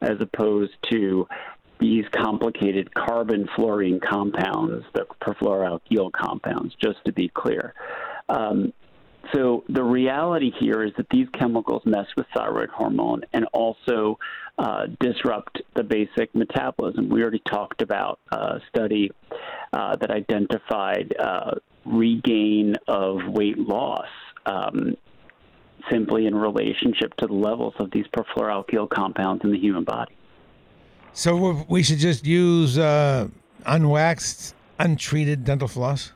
as 0.00 0.16
opposed 0.20 0.72
to 0.90 1.26
these 1.78 2.04
complicated 2.16 2.94
carbon 2.94 3.48
fluorine 3.56 4.00
compounds, 4.00 4.84
the 4.94 5.04
perfluoroalkyl 5.20 6.12
compounds, 6.12 6.74
just 6.82 6.98
to 7.04 7.12
be 7.12 7.28
clear. 7.28 7.74
Um, 8.28 8.72
so 9.32 9.64
the 9.68 9.82
reality 9.82 10.50
here 10.58 10.82
is 10.82 10.92
that 10.96 11.06
these 11.10 11.28
chemicals 11.38 11.82
mess 11.84 12.06
with 12.16 12.26
thyroid 12.34 12.70
hormone 12.70 13.22
and 13.32 13.44
also 13.52 14.18
uh, 14.58 14.86
disrupt 15.00 15.62
the 15.74 15.82
basic 15.82 16.34
metabolism. 16.34 17.08
We 17.08 17.22
already 17.22 17.42
talked 17.48 17.82
about 17.82 18.18
a 18.30 18.60
study 18.68 19.10
uh, 19.72 19.96
that 19.96 20.10
identified 20.10 21.14
uh, 21.18 21.52
regain 21.84 22.76
of 22.88 23.20
weight 23.28 23.58
loss 23.58 24.06
um, 24.46 24.96
simply 25.90 26.26
in 26.26 26.34
relationship 26.34 27.14
to 27.16 27.26
the 27.26 27.32
levels 27.32 27.74
of 27.78 27.90
these 27.90 28.06
perfluoroalkyl 28.16 28.88
compounds 28.90 29.42
in 29.44 29.50
the 29.50 29.58
human 29.58 29.84
body. 29.84 30.14
So 31.12 31.36
we- 31.36 31.64
we 31.68 31.82
should 31.82 31.98
just 31.98 32.26
use 32.26 32.78
uh, 32.78 33.28
unwaxed, 33.66 34.54
untreated 34.78 35.44
dental 35.44 35.68
floss. 35.68 36.12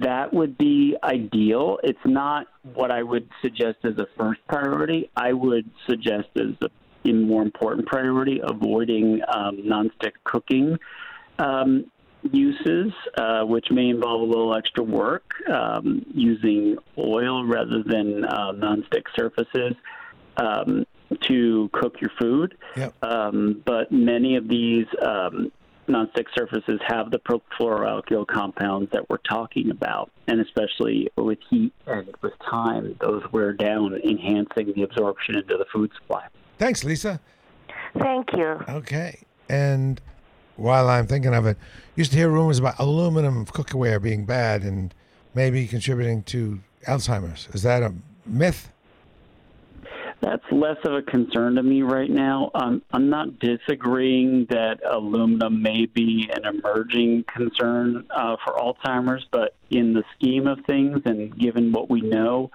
That 0.00 0.32
would 0.32 0.56
be 0.56 0.96
ideal. 1.02 1.78
It's 1.82 1.98
not 2.04 2.46
what 2.74 2.90
I 2.90 3.02
would 3.02 3.28
suggest 3.42 3.78
as 3.84 3.98
a 3.98 4.06
first 4.16 4.40
priority. 4.48 5.10
I 5.16 5.32
would 5.32 5.70
suggest 5.88 6.28
as 6.36 6.54
a 6.62 7.12
more 7.12 7.42
important 7.42 7.86
priority 7.86 8.40
avoiding 8.42 9.20
um, 9.28 9.58
nonstick 9.58 10.12
cooking 10.24 10.78
um, 11.38 11.90
uses, 12.32 12.92
uh, 13.18 13.42
which 13.42 13.66
may 13.70 13.88
involve 13.90 14.22
a 14.22 14.24
little 14.24 14.54
extra 14.54 14.82
work, 14.82 15.34
um, 15.52 16.04
using 16.14 16.78
oil 16.96 17.44
rather 17.44 17.82
than 17.82 18.24
uh, 18.24 18.52
nonstick 18.52 19.04
surfaces 19.14 19.74
um, 20.38 20.86
to 21.20 21.68
cook 21.72 22.00
your 22.00 22.10
food. 22.18 22.56
Um, 23.02 23.62
but 23.66 23.92
many 23.92 24.36
of 24.36 24.48
these 24.48 24.86
um, 25.02 25.52
nonstick 25.86 26.26
surfaces 26.36 26.80
have 26.86 27.10
the 27.10 27.18
perfluoroalkyl 27.18 28.26
compounds 28.26 28.90
that 28.92 29.08
we're 29.08 29.18
talking 29.18 29.70
about, 29.70 30.10
and 30.26 30.40
especially 30.40 31.10
with 31.16 31.38
heat 31.50 31.72
and 31.86 32.14
with 32.22 32.32
time, 32.38 32.96
those 33.00 33.22
wear 33.32 33.52
down, 33.52 33.94
enhancing 34.04 34.72
the 34.74 34.82
absorption 34.82 35.36
into 35.36 35.56
the 35.56 35.66
food 35.72 35.90
supply. 35.94 36.26
Thanks, 36.58 36.84
Lisa. 36.84 37.20
Thank 37.98 38.32
you. 38.32 38.60
Okay. 38.68 39.20
And 39.48 40.00
while 40.56 40.88
I'm 40.88 41.06
thinking 41.06 41.34
of 41.34 41.46
it, 41.46 41.56
used 41.96 42.12
to 42.12 42.16
hear 42.16 42.28
rumors 42.28 42.58
about 42.58 42.78
aluminum 42.78 43.46
cookware 43.46 44.00
being 44.00 44.24
bad 44.24 44.62
and 44.62 44.94
maybe 45.34 45.66
contributing 45.66 46.22
to 46.24 46.60
Alzheimer's. 46.86 47.48
Is 47.52 47.62
that 47.62 47.82
a 47.82 47.92
myth? 48.26 48.70
That's 50.24 50.44
less 50.50 50.78
of 50.84 50.94
a 50.94 51.02
concern 51.02 51.56
to 51.56 51.62
me 51.62 51.82
right 51.82 52.08
now. 52.08 52.50
Um, 52.54 52.80
I'm 52.92 53.10
not 53.10 53.38
disagreeing 53.40 54.46
that 54.48 54.80
aluminum 54.90 55.60
may 55.62 55.84
be 55.84 56.30
an 56.34 56.46
emerging 56.46 57.24
concern 57.28 58.06
uh, 58.10 58.36
for 58.42 58.54
Alzheimer's, 58.54 59.26
but 59.30 59.54
in 59.68 59.92
the 59.92 60.02
scheme 60.14 60.46
of 60.46 60.60
things 60.66 61.02
and 61.04 61.38
given 61.38 61.72
what 61.72 61.90
we 61.90 62.00
know, 62.00 62.50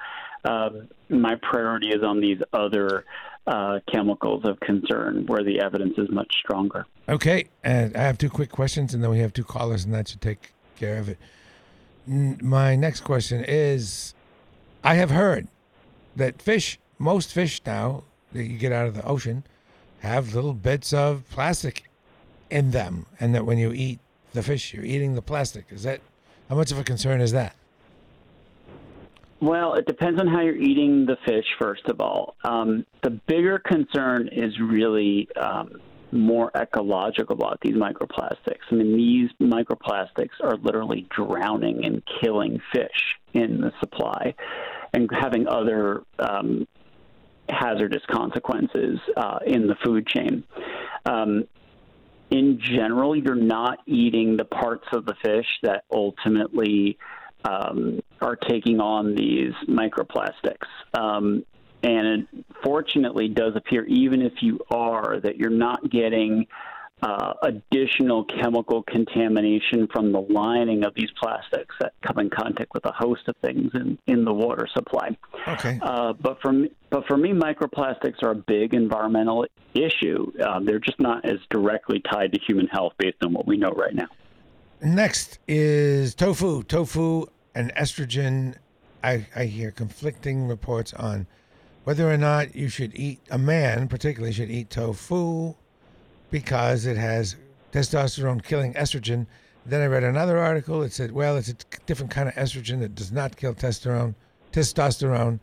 um, 0.46 0.88
my 1.10 1.36
priority 1.44 1.90
is 1.90 2.04
on 2.04 2.20
these 2.20 2.40
other 2.54 3.06
uh, 3.46 3.80
chemicals 3.92 4.46
of 4.46 4.60
concern 4.62 5.28
where 5.28 5.44
the 5.44 5.60
evidence 5.60 5.94
is 6.00 6.10
much 6.10 6.34
stronger. 6.40 6.88
Okay. 7.08 7.50
And 7.64 7.96
I 7.96 8.02
have 8.02 8.18
two 8.18 8.32
quick 8.32 8.50
questions, 8.50 8.96
and 8.96 9.04
then 9.04 9.12
we 9.12 9.20
have 9.20 9.32
two 9.32 9.44
callers, 9.44 9.86
and 9.86 9.94
that 9.94 10.08
should 10.08 10.22
take 10.22 10.54
care 10.76 10.98
of 10.98 11.08
it. 11.08 11.20
N- 12.08 12.40
My 12.42 12.76
next 12.76 13.02
question 13.02 13.46
is 13.48 14.16
I 14.84 14.96
have 14.96 15.12
heard 15.12 15.48
that 16.16 16.42
fish, 16.42 16.80
most 17.00 17.34
fish 17.34 17.62
now 17.66 18.04
that 18.34 18.44
you 18.44 18.58
get 18.58 18.72
out 18.72 18.86
of 18.86 18.94
the 18.94 19.06
ocean, 19.06 19.44
have 20.02 20.36
little 20.36 20.54
bits 20.54 20.94
of 20.94 21.24
plastic 21.32 21.90
in 22.50 22.72
them, 22.72 23.06
and 23.20 23.34
that 23.34 23.46
when 23.46 23.58
you 23.58 23.72
eat 23.72 24.00
the 24.34 24.44
fish, 24.44 24.74
you're 24.74 24.86
eating 24.86 25.16
the 25.16 25.22
plastic. 25.22 25.66
Is 25.70 25.84
that 25.84 26.02
how 26.50 26.56
much 26.56 26.72
of 26.72 26.78
a 26.78 26.84
concern 26.84 27.22
is 27.22 27.32
that? 27.32 27.56
Well, 29.42 29.76
it 29.76 29.86
depends 29.86 30.20
on 30.20 30.28
how 30.28 30.42
you're 30.42 30.58
eating 30.58 31.06
the 31.06 31.18
fish, 31.26 31.46
first 31.60 31.86
of 31.86 32.02
all. 32.02 32.36
Um, 32.44 32.86
the 33.04 33.12
bigger 33.12 33.58
concern 33.60 34.30
is 34.34 34.60
really 34.60 35.30
um, 35.38 35.80
more 36.12 36.52
ecological 36.56 37.36
about 37.36 37.60
these 37.62 37.76
microplastics. 37.76 38.60
I 38.70 38.76
mean, 38.76 38.98
these 38.98 39.30
microplastics 39.42 40.42
are 40.44 40.58
literally 40.58 41.08
drowning 41.16 41.86
and 41.86 42.04
killing 42.22 42.60
fish 42.74 43.16
in 43.34 43.62
the 43.62 43.72
supply 43.80 44.34
and 44.94 45.10
having 45.22 45.48
other 45.48 46.04
um, 46.18 46.68
hazardous 47.50 48.04
consequences 48.10 49.00
uh, 49.18 49.40
in 49.46 49.68
the 49.68 49.76
food 49.84 50.08
chain. 50.08 50.44
Um, 51.06 51.48
in 52.32 52.60
general, 52.60 53.16
you're 53.16 53.36
not 53.36 53.80
eating 53.88 54.38
the 54.38 54.46
parts 54.46 54.88
of 54.94 55.06
the 55.06 55.16
fish 55.24 55.48
that 55.64 55.86
ultimately 55.92 56.98
um, 57.44 58.02
are 58.22 58.36
taking 58.36 58.80
on 58.80 59.16
these 59.16 59.54
microplastics. 59.68 60.68
Um, 60.94 61.46
and 61.82 62.08
it 62.08 62.46
fortunately 62.64 63.30
does 63.30 63.56
appear, 63.56 63.86
even 63.86 64.22
if 64.22 64.34
you 64.42 64.60
are, 64.72 65.20
that 65.22 65.38
you're 65.38 65.50
not 65.50 65.90
getting 65.90 66.46
uh, 67.02 67.34
additional 67.44 68.26
chemical 68.26 68.84
contamination 68.84 69.88
from 69.92 70.12
the 70.12 70.20
lining 70.20 70.84
of 70.84 70.94
these 70.96 71.10
plastics 71.22 71.76
that 71.80 71.94
come 72.02 72.20
in 72.20 72.30
contact 72.30 72.74
with 72.74 72.86
a 72.86 72.92
host 72.92 73.22
of 73.28 73.36
things 73.38 73.72
in, 73.74 73.98
in 74.08 74.26
the 74.26 74.34
water 74.34 74.68
supply. 74.74 75.16
Okay. 75.48 75.80
Uh, 75.82 76.14
but 76.14 76.42
for 76.42 76.52
me, 76.52 76.72
but 76.90 77.06
for 77.08 77.18
me, 77.18 77.32
microplastics 77.32 78.22
are 78.24 78.32
a 78.32 78.36
big 78.36 78.74
environmental 78.74 79.46
issue. 79.74 80.32
Um, 80.46 80.66
they're 80.66 80.80
just 80.80 81.00
not 81.00 81.26
as 81.26 81.38
directly 81.50 82.02
tied 82.12 82.34
to 82.34 82.40
human 82.46 82.68
health 82.68 82.94
based 82.98 83.18
on 83.24 83.34
what 83.34 83.48
we 83.48 83.58
know 83.58 83.72
right 83.72 83.94
now. 83.94 84.08
Next 84.82 85.40
is 85.48 86.16
tofu. 86.16 86.64
Tofu 86.64 87.28
and 87.56 87.74
estrogen. 87.76 88.56
I, 89.04 89.26
I 89.34 89.46
hear 89.46 89.72
conflicting 89.72 90.48
reports 90.48 90.94
on 90.94 91.28
whether 91.86 92.12
or 92.12 92.18
not 92.18 92.56
you 92.56 92.68
should 92.68 92.94
eat, 92.96 93.22
a 93.32 93.38
man 93.38 93.88
particularly 93.88 94.34
should 94.34 94.52
eat 94.52 94.70
tofu 94.70 95.56
because 96.32 96.86
it 96.86 96.98
has 96.98 97.36
testosterone 97.72 98.44
killing 98.44 98.74
estrogen. 98.74 99.26
Then 99.65 99.82
I 99.82 99.88
read 99.88 100.04
another 100.04 100.38
article 100.38 100.82
that 100.82 100.94
said, 100.94 101.12
well, 101.12 101.38
it's 101.38 101.50
a 101.50 101.56
different 101.86 102.12
kind 102.12 102.28
of 102.28 102.36
estrogen 102.36 102.80
that 102.80 102.96
does 102.96 103.12
not 103.12 103.36
kill 103.36 103.54
testosterone, 103.54 104.15
testosterone 104.52 105.39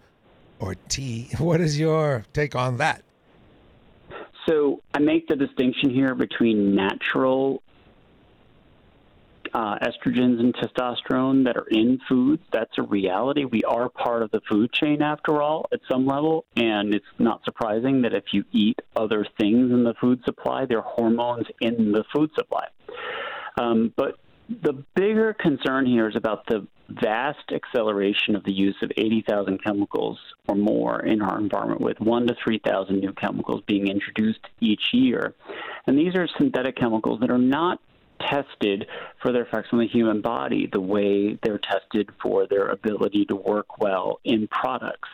or 0.59 0.75
T. 0.89 1.29
What 1.39 1.61
is 1.61 1.79
your 1.79 2.25
take 2.33 2.55
on 2.55 2.79
that? 2.79 3.03
So 4.49 4.83
I 4.95 5.01
make 5.01 5.27
the 5.27 5.37
distinction 5.37 5.91
here 5.91 6.15
between 6.15 6.75
natural 6.75 7.63
uh, 9.57 9.79
estrogens 9.79 10.39
and 10.39 10.55
testosterone 10.55 11.43
that 11.47 11.57
are 11.57 11.67
in 11.71 11.99
foods. 12.07 12.43
That's 12.53 12.77
a 12.77 12.83
reality. 12.83 13.47
We 13.47 13.63
are 13.63 13.89
part 13.89 14.23
of 14.23 14.31
the 14.31 14.43
food 14.51 14.71
chain, 14.71 15.01
after 15.01 15.41
all, 15.41 15.67
at 15.73 15.81
some 15.91 16.05
level. 16.05 16.45
And 16.57 16.95
it's 16.95 17.07
not 17.19 17.43
surprising 17.43 18.03
that 18.03 18.13
if 18.13 18.25
you 18.33 18.45
eat 18.53 18.79
other 18.95 19.27
things 19.41 19.73
in 19.73 19.83
the 19.83 19.95
food 19.99 20.23
supply, 20.27 20.67
there 20.67 20.81
are 20.81 20.83
hormones 20.83 21.47
in 21.63 21.91
the 21.93 22.05
food 22.15 22.31
supply. 22.35 22.67
Um, 23.59 23.95
but 23.97 24.19
the 24.63 24.75
bigger 24.95 25.33
concern 25.33 25.87
here 25.87 26.07
is 26.07 26.17
about 26.17 26.47
the 26.49 26.67
vast 26.91 27.51
acceleration 27.51 28.37
of 28.37 28.45
the 28.45 28.53
use 28.53 28.77
of 28.83 28.93
80,000 28.95 29.65
chemicals 29.65 30.19
or 30.49 30.55
more 30.55 31.01
in 31.01 31.23
our 31.23 31.39
environment, 31.39 31.81
with 31.81 31.99
1 31.99 32.27
to 32.27 32.37
3,000 32.45 33.01
new 33.01 33.13
chemicals 33.15 33.63
being 33.67 33.89
introduced 33.89 34.41
each 34.61 34.91
year. 34.93 35.35
And 35.87 35.99
these 35.99 36.15
are 36.15 36.29
synthetic 36.37 36.77
chemicals 36.77 37.21
that 37.21 37.31
are 37.31 37.39
not 37.39 37.81
tested 38.21 38.87
for 39.23 39.33
their 39.33 39.43
effects 39.43 39.69
on 39.73 39.79
the 39.79 39.87
human 39.87 40.21
body 40.21 40.69
the 40.73 40.81
way 40.81 41.39
they're 41.43 41.59
tested 41.59 42.11
for 42.23 42.47
their 42.47 42.69
ability 42.69 43.25
to 43.27 43.37
work 43.37 43.79
well 43.79 44.21
in 44.25 44.49
products. 44.49 45.09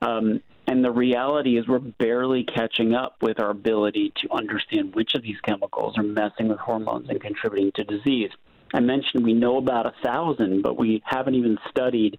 Um, 0.00 0.40
and 0.66 0.84
the 0.84 0.90
reality 0.90 1.58
is, 1.58 1.66
we're 1.66 1.78
barely 1.78 2.44
catching 2.44 2.94
up 2.94 3.16
with 3.20 3.40
our 3.40 3.50
ability 3.50 4.12
to 4.22 4.32
understand 4.32 4.94
which 4.94 5.14
of 5.14 5.22
these 5.22 5.40
chemicals 5.40 5.98
are 5.98 6.04
messing 6.04 6.48
with 6.48 6.58
hormones 6.58 7.08
and 7.08 7.20
contributing 7.20 7.72
to 7.74 7.84
disease. 7.84 8.30
I 8.72 8.80
mentioned 8.80 9.24
we 9.24 9.34
know 9.34 9.58
about 9.58 9.86
a 9.86 9.94
thousand, 10.04 10.62
but 10.62 10.78
we 10.78 11.02
haven't 11.04 11.34
even 11.34 11.58
studied 11.68 12.18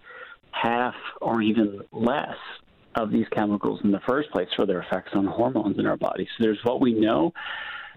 half 0.51 0.95
or 1.21 1.41
even 1.41 1.81
less 1.91 2.37
of 2.95 3.11
these 3.11 3.25
chemicals 3.31 3.79
in 3.83 3.91
the 3.91 4.01
first 4.01 4.29
place 4.31 4.49
for 4.55 4.65
their 4.65 4.81
effects 4.81 5.11
on 5.13 5.25
hormones 5.25 5.79
in 5.79 5.85
our 5.85 5.97
body. 5.97 6.27
So 6.37 6.43
there's 6.43 6.59
what 6.63 6.79
we 6.79 6.93
know, 6.93 7.33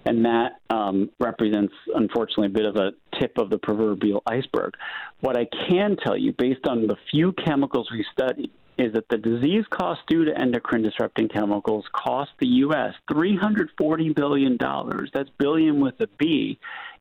and 0.06 0.24
that 0.24 0.60
um, 0.70 1.10
represents, 1.18 1.74
unfortunately, 1.94 2.46
a 2.46 2.50
bit 2.50 2.64
of 2.64 2.76
a 2.76 2.92
tip 3.20 3.36
of 3.38 3.50
the 3.50 3.58
proverbial 3.58 4.22
iceberg. 4.26 4.74
What 5.20 5.36
I 5.36 5.46
can 5.68 5.96
tell 5.96 6.16
you, 6.16 6.32
based 6.38 6.66
on 6.68 6.86
the 6.86 6.96
few 7.10 7.32
chemicals 7.32 7.88
we 7.90 8.04
studied, 8.12 8.50
is 8.78 8.92
that 8.92 9.08
the 9.08 9.18
disease 9.18 9.64
cost 9.70 10.00
due 10.06 10.24
to 10.24 10.38
endocrine 10.38 10.82
disrupting 10.82 11.28
chemicals 11.28 11.84
cost 11.92 12.30
the 12.38 12.46
U.S. 12.46 12.94
$340 13.10 14.14
billion. 14.14 14.58
That's 15.12 15.30
billion 15.38 15.80
with 15.80 16.00
a 16.00 16.06
B 16.18 16.58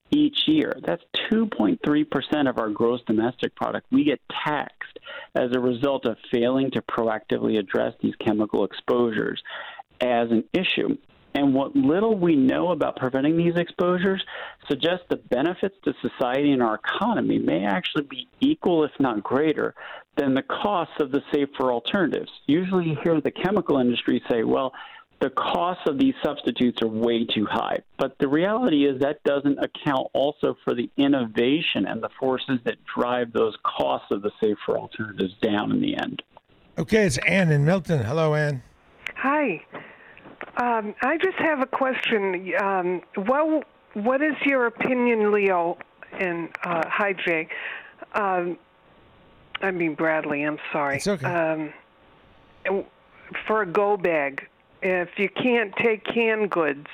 each 0.10 0.48
year. 0.48 0.74
That's 0.84 1.04
2.3% 1.32 2.50
of 2.50 2.58
our 2.58 2.70
gross 2.70 3.02
domestic 3.06 3.56
product. 3.56 3.88
We 3.92 4.04
get 4.04 4.22
taxed 4.46 5.00
as 5.36 5.52
a 5.54 5.60
result 5.60 6.06
of 6.06 6.18
failing 6.32 6.72
to 6.72 6.82
proactively 6.82 7.60
address 7.60 7.94
these 8.02 8.16
chemical 8.16 8.64
exposures 8.64 9.44
as 10.02 10.32
an 10.32 10.46
issue. 10.54 10.98
And 11.36 11.54
what 11.54 11.76
little 11.76 12.18
we 12.18 12.36
know 12.36 12.72
about 12.72 12.96
preventing 12.96 13.36
these 13.36 13.58
exposures 13.58 14.24
suggests 14.70 15.06
the 15.10 15.18
benefits 15.18 15.76
to 15.84 15.94
society 16.02 16.54
and 16.54 16.64
our 16.64 16.76
economy 16.76 17.38
may 17.40 17.66
actually 17.66 18.06
be 18.10 18.30
equal, 18.40 18.86
if 18.86 18.92
not 19.00 19.22
greater, 19.22 19.76
than 20.16 20.34
the 20.34 20.44
costs 20.44 20.96
of 21.02 21.12
the 21.12 21.22
safer 21.34 21.74
alternatives. 21.74 22.32
Usually 22.48 22.86
you 22.90 22.98
hear 23.04 23.20
the 23.20 23.32
chemical 23.32 23.80
industry 23.80 24.24
say, 24.30 24.44
well, 24.44 24.72
the 25.20 25.30
costs 25.30 25.84
of 25.88 25.98
these 25.98 26.14
substitutes 26.24 26.82
are 26.82 26.88
way 26.88 27.26
too 27.26 27.46
high. 27.46 27.80
But 27.98 28.18
the 28.18 28.30
reality 28.30 28.86
is 28.86 29.02
that 29.02 29.24
doesn't 29.24 29.60
account 29.60 30.08
also 30.14 30.58
for 30.64 30.74
the 30.74 30.90
innovation 30.96 31.86
and 31.86 32.02
the 32.02 32.10
forces 32.18 32.60
that 32.64 32.78
drive 32.86 33.34
those 33.34 33.58
costs 33.64 34.08
of 34.12 34.22
the 34.22 34.32
safer 34.42 34.78
alternatives 34.78 35.34
down 35.42 35.72
in 35.72 35.82
the 35.82 35.98
end. 35.98 36.22
Okay, 36.78 37.06
it's 37.06 37.18
Ann 37.20 37.52
in 37.52 37.66
Milton. 37.66 38.04
Hello, 38.04 38.36
Ann. 38.36 38.64
Hi. 39.16 39.62
Um, 40.58 40.96
I 41.02 41.18
just 41.18 41.38
have 41.38 41.62
a 41.62 41.66
question. 41.66 42.54
Um, 42.62 43.02
what 43.16 43.68
what 43.94 44.22
is 44.22 44.36
your 44.46 44.66
opinion, 44.66 45.32
Leo? 45.32 45.78
And 46.14 46.50
uh, 46.64 46.84
hi, 46.88 47.14
Jay. 47.14 47.48
Um, 48.14 48.58
I 49.62 49.72
mean 49.72 49.96
Bradley. 49.96 50.44
I'm 50.44 50.60
sorry. 50.72 50.98
It's 50.98 51.08
okay. 51.08 51.26
Um, 51.26 51.74
for 53.48 53.62
a 53.62 53.66
go 53.66 53.98
bag, 53.98 54.48
if 54.82 55.10
you 55.18 55.30
can't 55.30 55.76
take 55.78 56.04
canned 56.04 56.52
goods, 56.52 56.88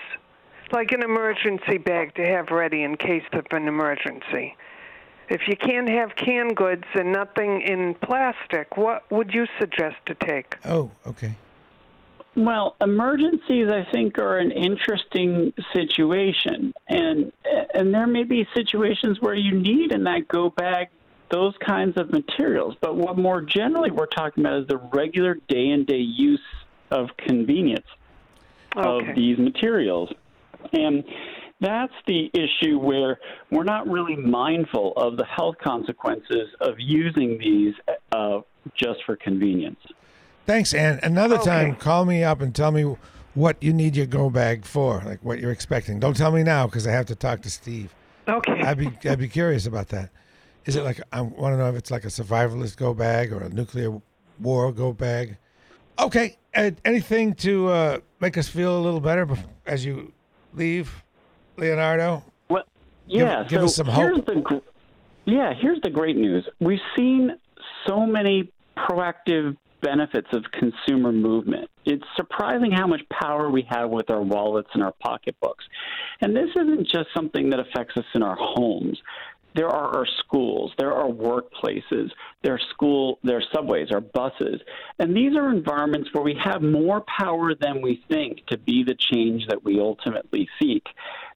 like 0.72 0.92
an 0.92 1.04
emergency 1.04 1.78
bag 1.78 2.16
to 2.16 2.26
have 2.26 2.50
ready 2.50 2.84
in 2.84 2.98
case 2.98 3.24
of 3.34 3.46
an 3.52 3.68
emergency. 3.68 4.56
If 5.30 5.48
you 5.48 5.56
can't 5.56 5.90
have 5.90 6.16
canned 6.16 6.58
goods 6.58 6.84
and 6.94 7.12
nothing 7.14 7.62
in 7.62 7.96
plastic, 7.96 8.76
what 8.76 9.10
would 9.12 9.34
you 9.34 9.48
suggest 9.60 9.96
to 10.08 10.16
take? 10.16 10.58
Oh, 10.66 10.92
okay. 11.08 11.36
Well, 12.36 12.78
emergencies, 12.80 13.68
I 13.70 13.86
think, 13.92 14.18
are 14.18 14.38
an 14.38 14.52
interesting 14.52 15.54
situation, 15.74 16.74
and 16.88 17.32
and 17.74 17.94
there 17.94 18.08
may 18.08 18.24
be 18.24 18.48
situations 18.54 19.20
where 19.20 19.36
you 19.36 19.60
need 19.60 19.92
in 19.92 20.06
that 20.06 20.28
go 20.30 20.50
bag 20.50 20.88
those 21.30 21.54
kinds 21.66 21.98
of 21.98 22.12
materials. 22.12 22.76
But 22.80 22.96
what 22.96 23.18
more 23.18 23.42
generally 23.42 23.92
we're 23.92 24.06
talking 24.06 24.46
about 24.46 24.62
is 24.62 24.68
the 24.68 24.78
regular 24.78 25.36
day 25.48 25.70
and 25.70 25.86
day 25.86 25.98
use 25.98 26.40
of 26.90 27.10
convenience 27.18 27.86
Okay. 28.76 29.10
of 29.10 29.16
these 29.16 29.38
materials. 29.38 30.10
And 30.72 31.04
that's 31.60 31.94
the 32.08 32.32
issue 32.34 32.80
where 32.80 33.20
we're 33.52 33.64
not 33.66 33.88
really 33.88 34.16
mindful 34.16 34.94
of 34.96 35.18
the 35.18 35.26
health 35.26 35.56
consequences 35.62 36.50
of 36.62 36.76
using 36.78 37.38
these 37.38 37.74
uh, 38.12 38.40
just 38.76 39.04
for 39.06 39.16
convenience. 39.16 39.80
Thanks, 40.46 40.74
Ann. 40.74 41.00
Another 41.04 41.38
time, 41.38 41.76
call 41.76 42.06
me 42.06 42.24
up 42.24 42.42
and 42.42 42.54
tell 42.54 42.72
me 42.72 42.96
what 43.34 43.62
you 43.62 43.74
need 43.74 43.96
your 43.96 44.06
go 44.06 44.30
bag 44.30 44.66
for, 44.66 45.02
like 45.06 45.24
what 45.24 45.40
you're 45.40 45.52
expecting. 45.52 46.00
Don't 46.00 46.16
tell 46.16 46.32
me 46.32 46.44
now 46.44 46.66
because 46.66 46.88
I 46.88 46.92
have 46.92 47.06
to 47.08 47.16
talk 47.16 47.42
to 47.44 47.50
Steve. 47.50 47.94
Okay. 48.28 48.62
I'd 48.62 48.78
be 48.78 48.92
I'd 49.10 49.20
be 49.20 49.28
curious 49.28 49.66
about 49.66 49.90
that. 49.90 50.10
Is 50.66 50.76
it 50.76 50.84
like 50.84 51.02
I 51.12 51.22
want 51.22 51.54
to 51.54 51.58
know 51.58 51.70
if 51.70 51.76
it's 51.76 51.92
like 51.92 52.04
a 52.04 52.10
survivalist 52.10 52.78
go 52.78 52.94
bag 52.94 53.32
or 53.32 53.42
a 53.42 53.50
nuclear 53.50 54.02
war 54.40 54.72
go 54.72 54.94
bag? 54.94 55.38
Okay. 56.00 56.38
Ed, 56.54 56.82
anything 56.84 57.34
to 57.36 57.70
uh, 57.70 58.00
make 58.20 58.38
us 58.38 58.48
feel 58.48 58.78
a 58.78 58.82
little 58.82 59.00
better 59.00 59.28
as 59.66 59.86
you 59.86 60.12
leave, 60.54 61.04
Leonardo? 61.56 62.24
Well, 62.50 62.64
yeah. 63.08 63.44
give 63.48 63.62
so 63.62 63.66
us 63.66 63.76
some 63.76 63.88
here's 63.88 64.18
hope. 64.18 64.26
The, 64.26 64.36
gr- 64.36 64.56
yeah, 65.26 65.54
here's 65.54 65.80
the 65.82 65.90
great 65.90 66.18
news. 66.18 66.48
We've 66.60 66.82
seen 66.98 67.38
so 67.88 68.06
many 68.06 68.52
proactive 68.78 69.56
benefits 69.82 70.28
of 70.34 70.44
consumer 70.52 71.12
movement. 71.12 71.70
It's 71.86 72.04
surprising 72.16 72.72
how 72.72 72.88
much 72.88 73.02
power 73.10 73.50
we 73.50 73.68
have 73.70 73.90
with 73.90 74.10
our 74.10 74.22
wallets 74.22 74.70
and 74.74 74.84
our 74.84 74.94
pocketbooks. 74.94 75.66
And 76.22 76.36
this 76.36 76.50
isn't 76.56 76.88
just 76.88 77.10
something 77.16 77.50
that 77.50 77.60
affects 77.60 77.98
us 77.98 78.06
in 78.14 78.24
our 78.24 78.38
homes. 78.40 79.00
There 79.54 79.68
are 79.68 79.98
our 79.98 80.08
schools, 80.20 80.72
there 80.78 80.94
are 80.94 81.10
workplaces, 81.10 82.10
there 82.42 82.54
are 82.54 82.62
school, 82.70 83.20
there 83.24 83.38
are 83.38 83.44
subways, 83.54 83.92
our 83.92 84.00
buses, 84.00 84.62
and 84.98 85.16
these 85.16 85.36
are 85.36 85.50
environments 85.52 86.10
where 86.14 86.24
we 86.24 86.40
have 86.42 86.62
more 86.62 87.04
power 87.20 87.54
than 87.54 87.82
we 87.82 88.02
think 88.10 88.46
to 88.48 88.58
be 88.58 88.86
the 88.86 88.96
change 88.96 89.48
that 89.50 89.62
we 89.66 89.78
ultimately 89.80 90.48
seek. 90.62 90.86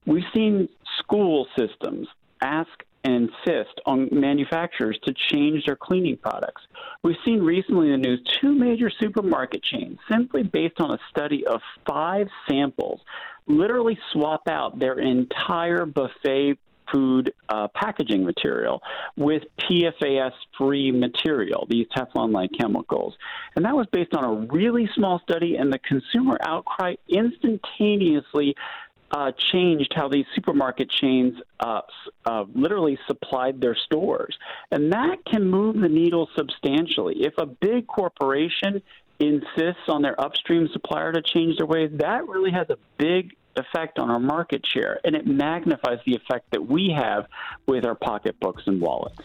We've 0.06 0.24
seen 0.34 0.70
school 0.98 1.46
systems 1.58 2.08
ask 2.40 2.70
and 3.06 3.30
insist 3.46 3.80
on 3.86 4.08
manufacturers 4.12 4.98
to 5.04 5.14
change 5.30 5.64
their 5.66 5.76
cleaning 5.76 6.16
products. 6.16 6.62
We've 7.02 7.16
seen 7.24 7.40
recently 7.40 7.92
in 7.92 8.02
the 8.02 8.08
news 8.08 8.20
two 8.40 8.52
major 8.52 8.90
supermarket 9.00 9.62
chains, 9.62 9.98
simply 10.10 10.42
based 10.42 10.80
on 10.80 10.90
a 10.90 10.98
study 11.10 11.46
of 11.46 11.60
five 11.88 12.28
samples, 12.48 13.00
literally 13.46 13.98
swap 14.12 14.48
out 14.48 14.78
their 14.78 14.98
entire 14.98 15.86
buffet 15.86 16.58
food 16.92 17.32
uh, 17.48 17.66
packaging 17.74 18.24
material 18.24 18.80
with 19.16 19.42
PFAS 19.58 20.30
free 20.56 20.92
material, 20.92 21.66
these 21.68 21.86
Teflon 21.96 22.32
like 22.32 22.50
chemicals. 22.58 23.14
And 23.56 23.64
that 23.64 23.74
was 23.74 23.86
based 23.92 24.14
on 24.14 24.24
a 24.24 24.52
really 24.52 24.88
small 24.94 25.20
study, 25.20 25.56
and 25.56 25.72
the 25.72 25.80
consumer 25.80 26.38
outcry 26.42 26.94
instantaneously 27.08 28.54
uh, 29.10 29.32
changed 29.52 29.92
how 29.94 30.08
these 30.08 30.26
supermarket 30.34 30.90
chains 30.90 31.34
uh, 31.60 31.82
uh, 32.24 32.44
literally 32.54 32.98
supplied 33.06 33.60
their 33.60 33.74
stores. 33.74 34.36
And 34.70 34.92
that 34.92 35.24
can 35.24 35.48
move 35.48 35.80
the 35.80 35.88
needle 35.88 36.28
substantially. 36.36 37.24
If 37.24 37.34
a 37.38 37.46
big 37.46 37.86
corporation 37.86 38.82
insists 39.18 39.88
on 39.88 40.02
their 40.02 40.20
upstream 40.20 40.68
supplier 40.72 41.12
to 41.12 41.22
change 41.22 41.56
their 41.58 41.66
ways, 41.66 41.90
that 41.94 42.26
really 42.26 42.50
has 42.50 42.68
a 42.70 42.76
big 42.98 43.34
effect 43.54 43.98
on 43.98 44.10
our 44.10 44.20
market 44.20 44.66
share. 44.66 45.00
And 45.04 45.16
it 45.16 45.26
magnifies 45.26 45.98
the 46.04 46.14
effect 46.14 46.50
that 46.50 46.66
we 46.66 46.90
have 46.90 47.26
with 47.66 47.84
our 47.84 47.94
pocketbooks 47.94 48.64
and 48.66 48.80
wallets. 48.80 49.22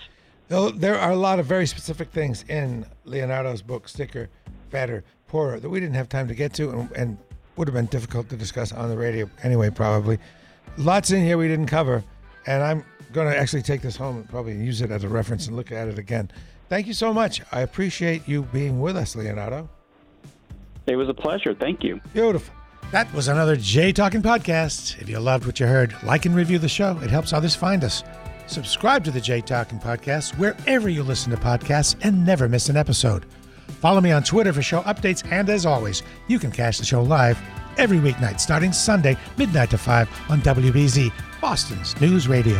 There 0.48 0.98
are 0.98 1.12
a 1.12 1.16
lot 1.16 1.40
of 1.40 1.46
very 1.46 1.66
specific 1.66 2.10
things 2.10 2.44
in 2.50 2.86
Leonardo's 3.06 3.62
book, 3.62 3.88
Sicker, 3.88 4.30
Fatter, 4.70 5.04
Poorer, 5.28 5.60
that 5.60 5.70
we 5.70 5.80
didn't 5.80 5.96
have 5.96 6.10
time 6.10 6.28
to 6.28 6.36
get 6.36 6.54
to 6.56 6.70
and, 6.72 6.92
and 6.92 7.18
would 7.62 7.68
have 7.68 7.76
been 7.76 7.86
difficult 7.86 8.28
to 8.28 8.36
discuss 8.36 8.72
on 8.72 8.90
the 8.90 8.98
radio 8.98 9.30
anyway, 9.44 9.70
probably. 9.70 10.18
Lots 10.78 11.12
in 11.12 11.24
here 11.24 11.38
we 11.38 11.48
didn't 11.48 11.68
cover, 11.68 12.04
and 12.48 12.64
I'm 12.64 12.84
going 13.14 13.32
to 13.32 13.38
actually 13.38 13.62
take 13.62 13.84
this 13.84 13.96
home 13.96 14.16
and 14.16 14.28
probably 14.28 14.54
use 14.58 14.82
it 14.82 14.90
as 14.90 15.04
a 15.04 15.08
reference 15.08 15.46
and 15.46 15.56
look 15.56 15.72
at 15.72 15.88
it 15.88 16.00
again. 16.00 16.32
Thank 16.70 16.88
you 16.88 16.94
so 16.94 17.14
much. 17.14 17.40
I 17.52 17.62
appreciate 17.62 18.28
you 18.28 18.42
being 18.52 18.82
with 18.82 18.98
us, 18.98 19.16
Leonardo. 19.16 19.70
It 20.88 20.96
was 20.96 21.08
a 21.08 21.14
pleasure. 21.14 21.54
Thank 21.54 21.84
you. 21.84 22.02
Beautiful. 22.14 22.52
That 22.92 23.14
was 23.14 23.28
another 23.28 23.56
Jay 23.56 23.92
Talking 23.92 24.24
Podcast. 24.24 25.00
If 25.00 25.08
you 25.08 25.20
loved 25.20 25.46
what 25.46 25.60
you 25.60 25.68
heard, 25.68 25.96
like 26.02 26.26
and 26.26 26.36
review 26.36 26.58
the 26.58 26.68
show. 26.68 26.98
It 27.04 27.12
helps 27.12 27.32
others 27.32 27.56
find 27.56 27.84
us. 27.84 28.04
Subscribe 28.48 29.04
to 29.04 29.12
the 29.12 29.22
Jay 29.22 29.42
Talking 29.42 29.80
Podcast 29.80 30.36
wherever 30.40 30.90
you 30.90 31.04
listen 31.04 31.30
to 31.30 31.38
podcasts 31.38 31.96
and 32.02 32.26
never 32.26 32.50
miss 32.50 32.70
an 32.70 32.76
episode. 32.76 33.28
Follow 33.80 34.02
me 34.02 34.12
on 34.12 34.24
Twitter 34.24 34.54
for 34.54 34.62
show 34.62 34.82
updates, 34.82 35.30
and 35.32 35.50
as 35.50 35.66
always, 35.66 36.04
you 36.28 36.40
can 36.40 36.52
catch 36.52 36.78
the 36.78 36.86
show 36.86 37.02
live 37.02 37.40
every 37.78 37.98
weeknight 37.98 38.40
starting 38.40 38.74
Sunday, 38.74 39.18
midnight 39.38 39.70
to 39.72 39.78
5 39.78 40.10
on 40.30 40.42
WBZ, 40.42 41.12
Boston's 41.42 42.00
News 42.00 42.28
Radio. 42.28 42.60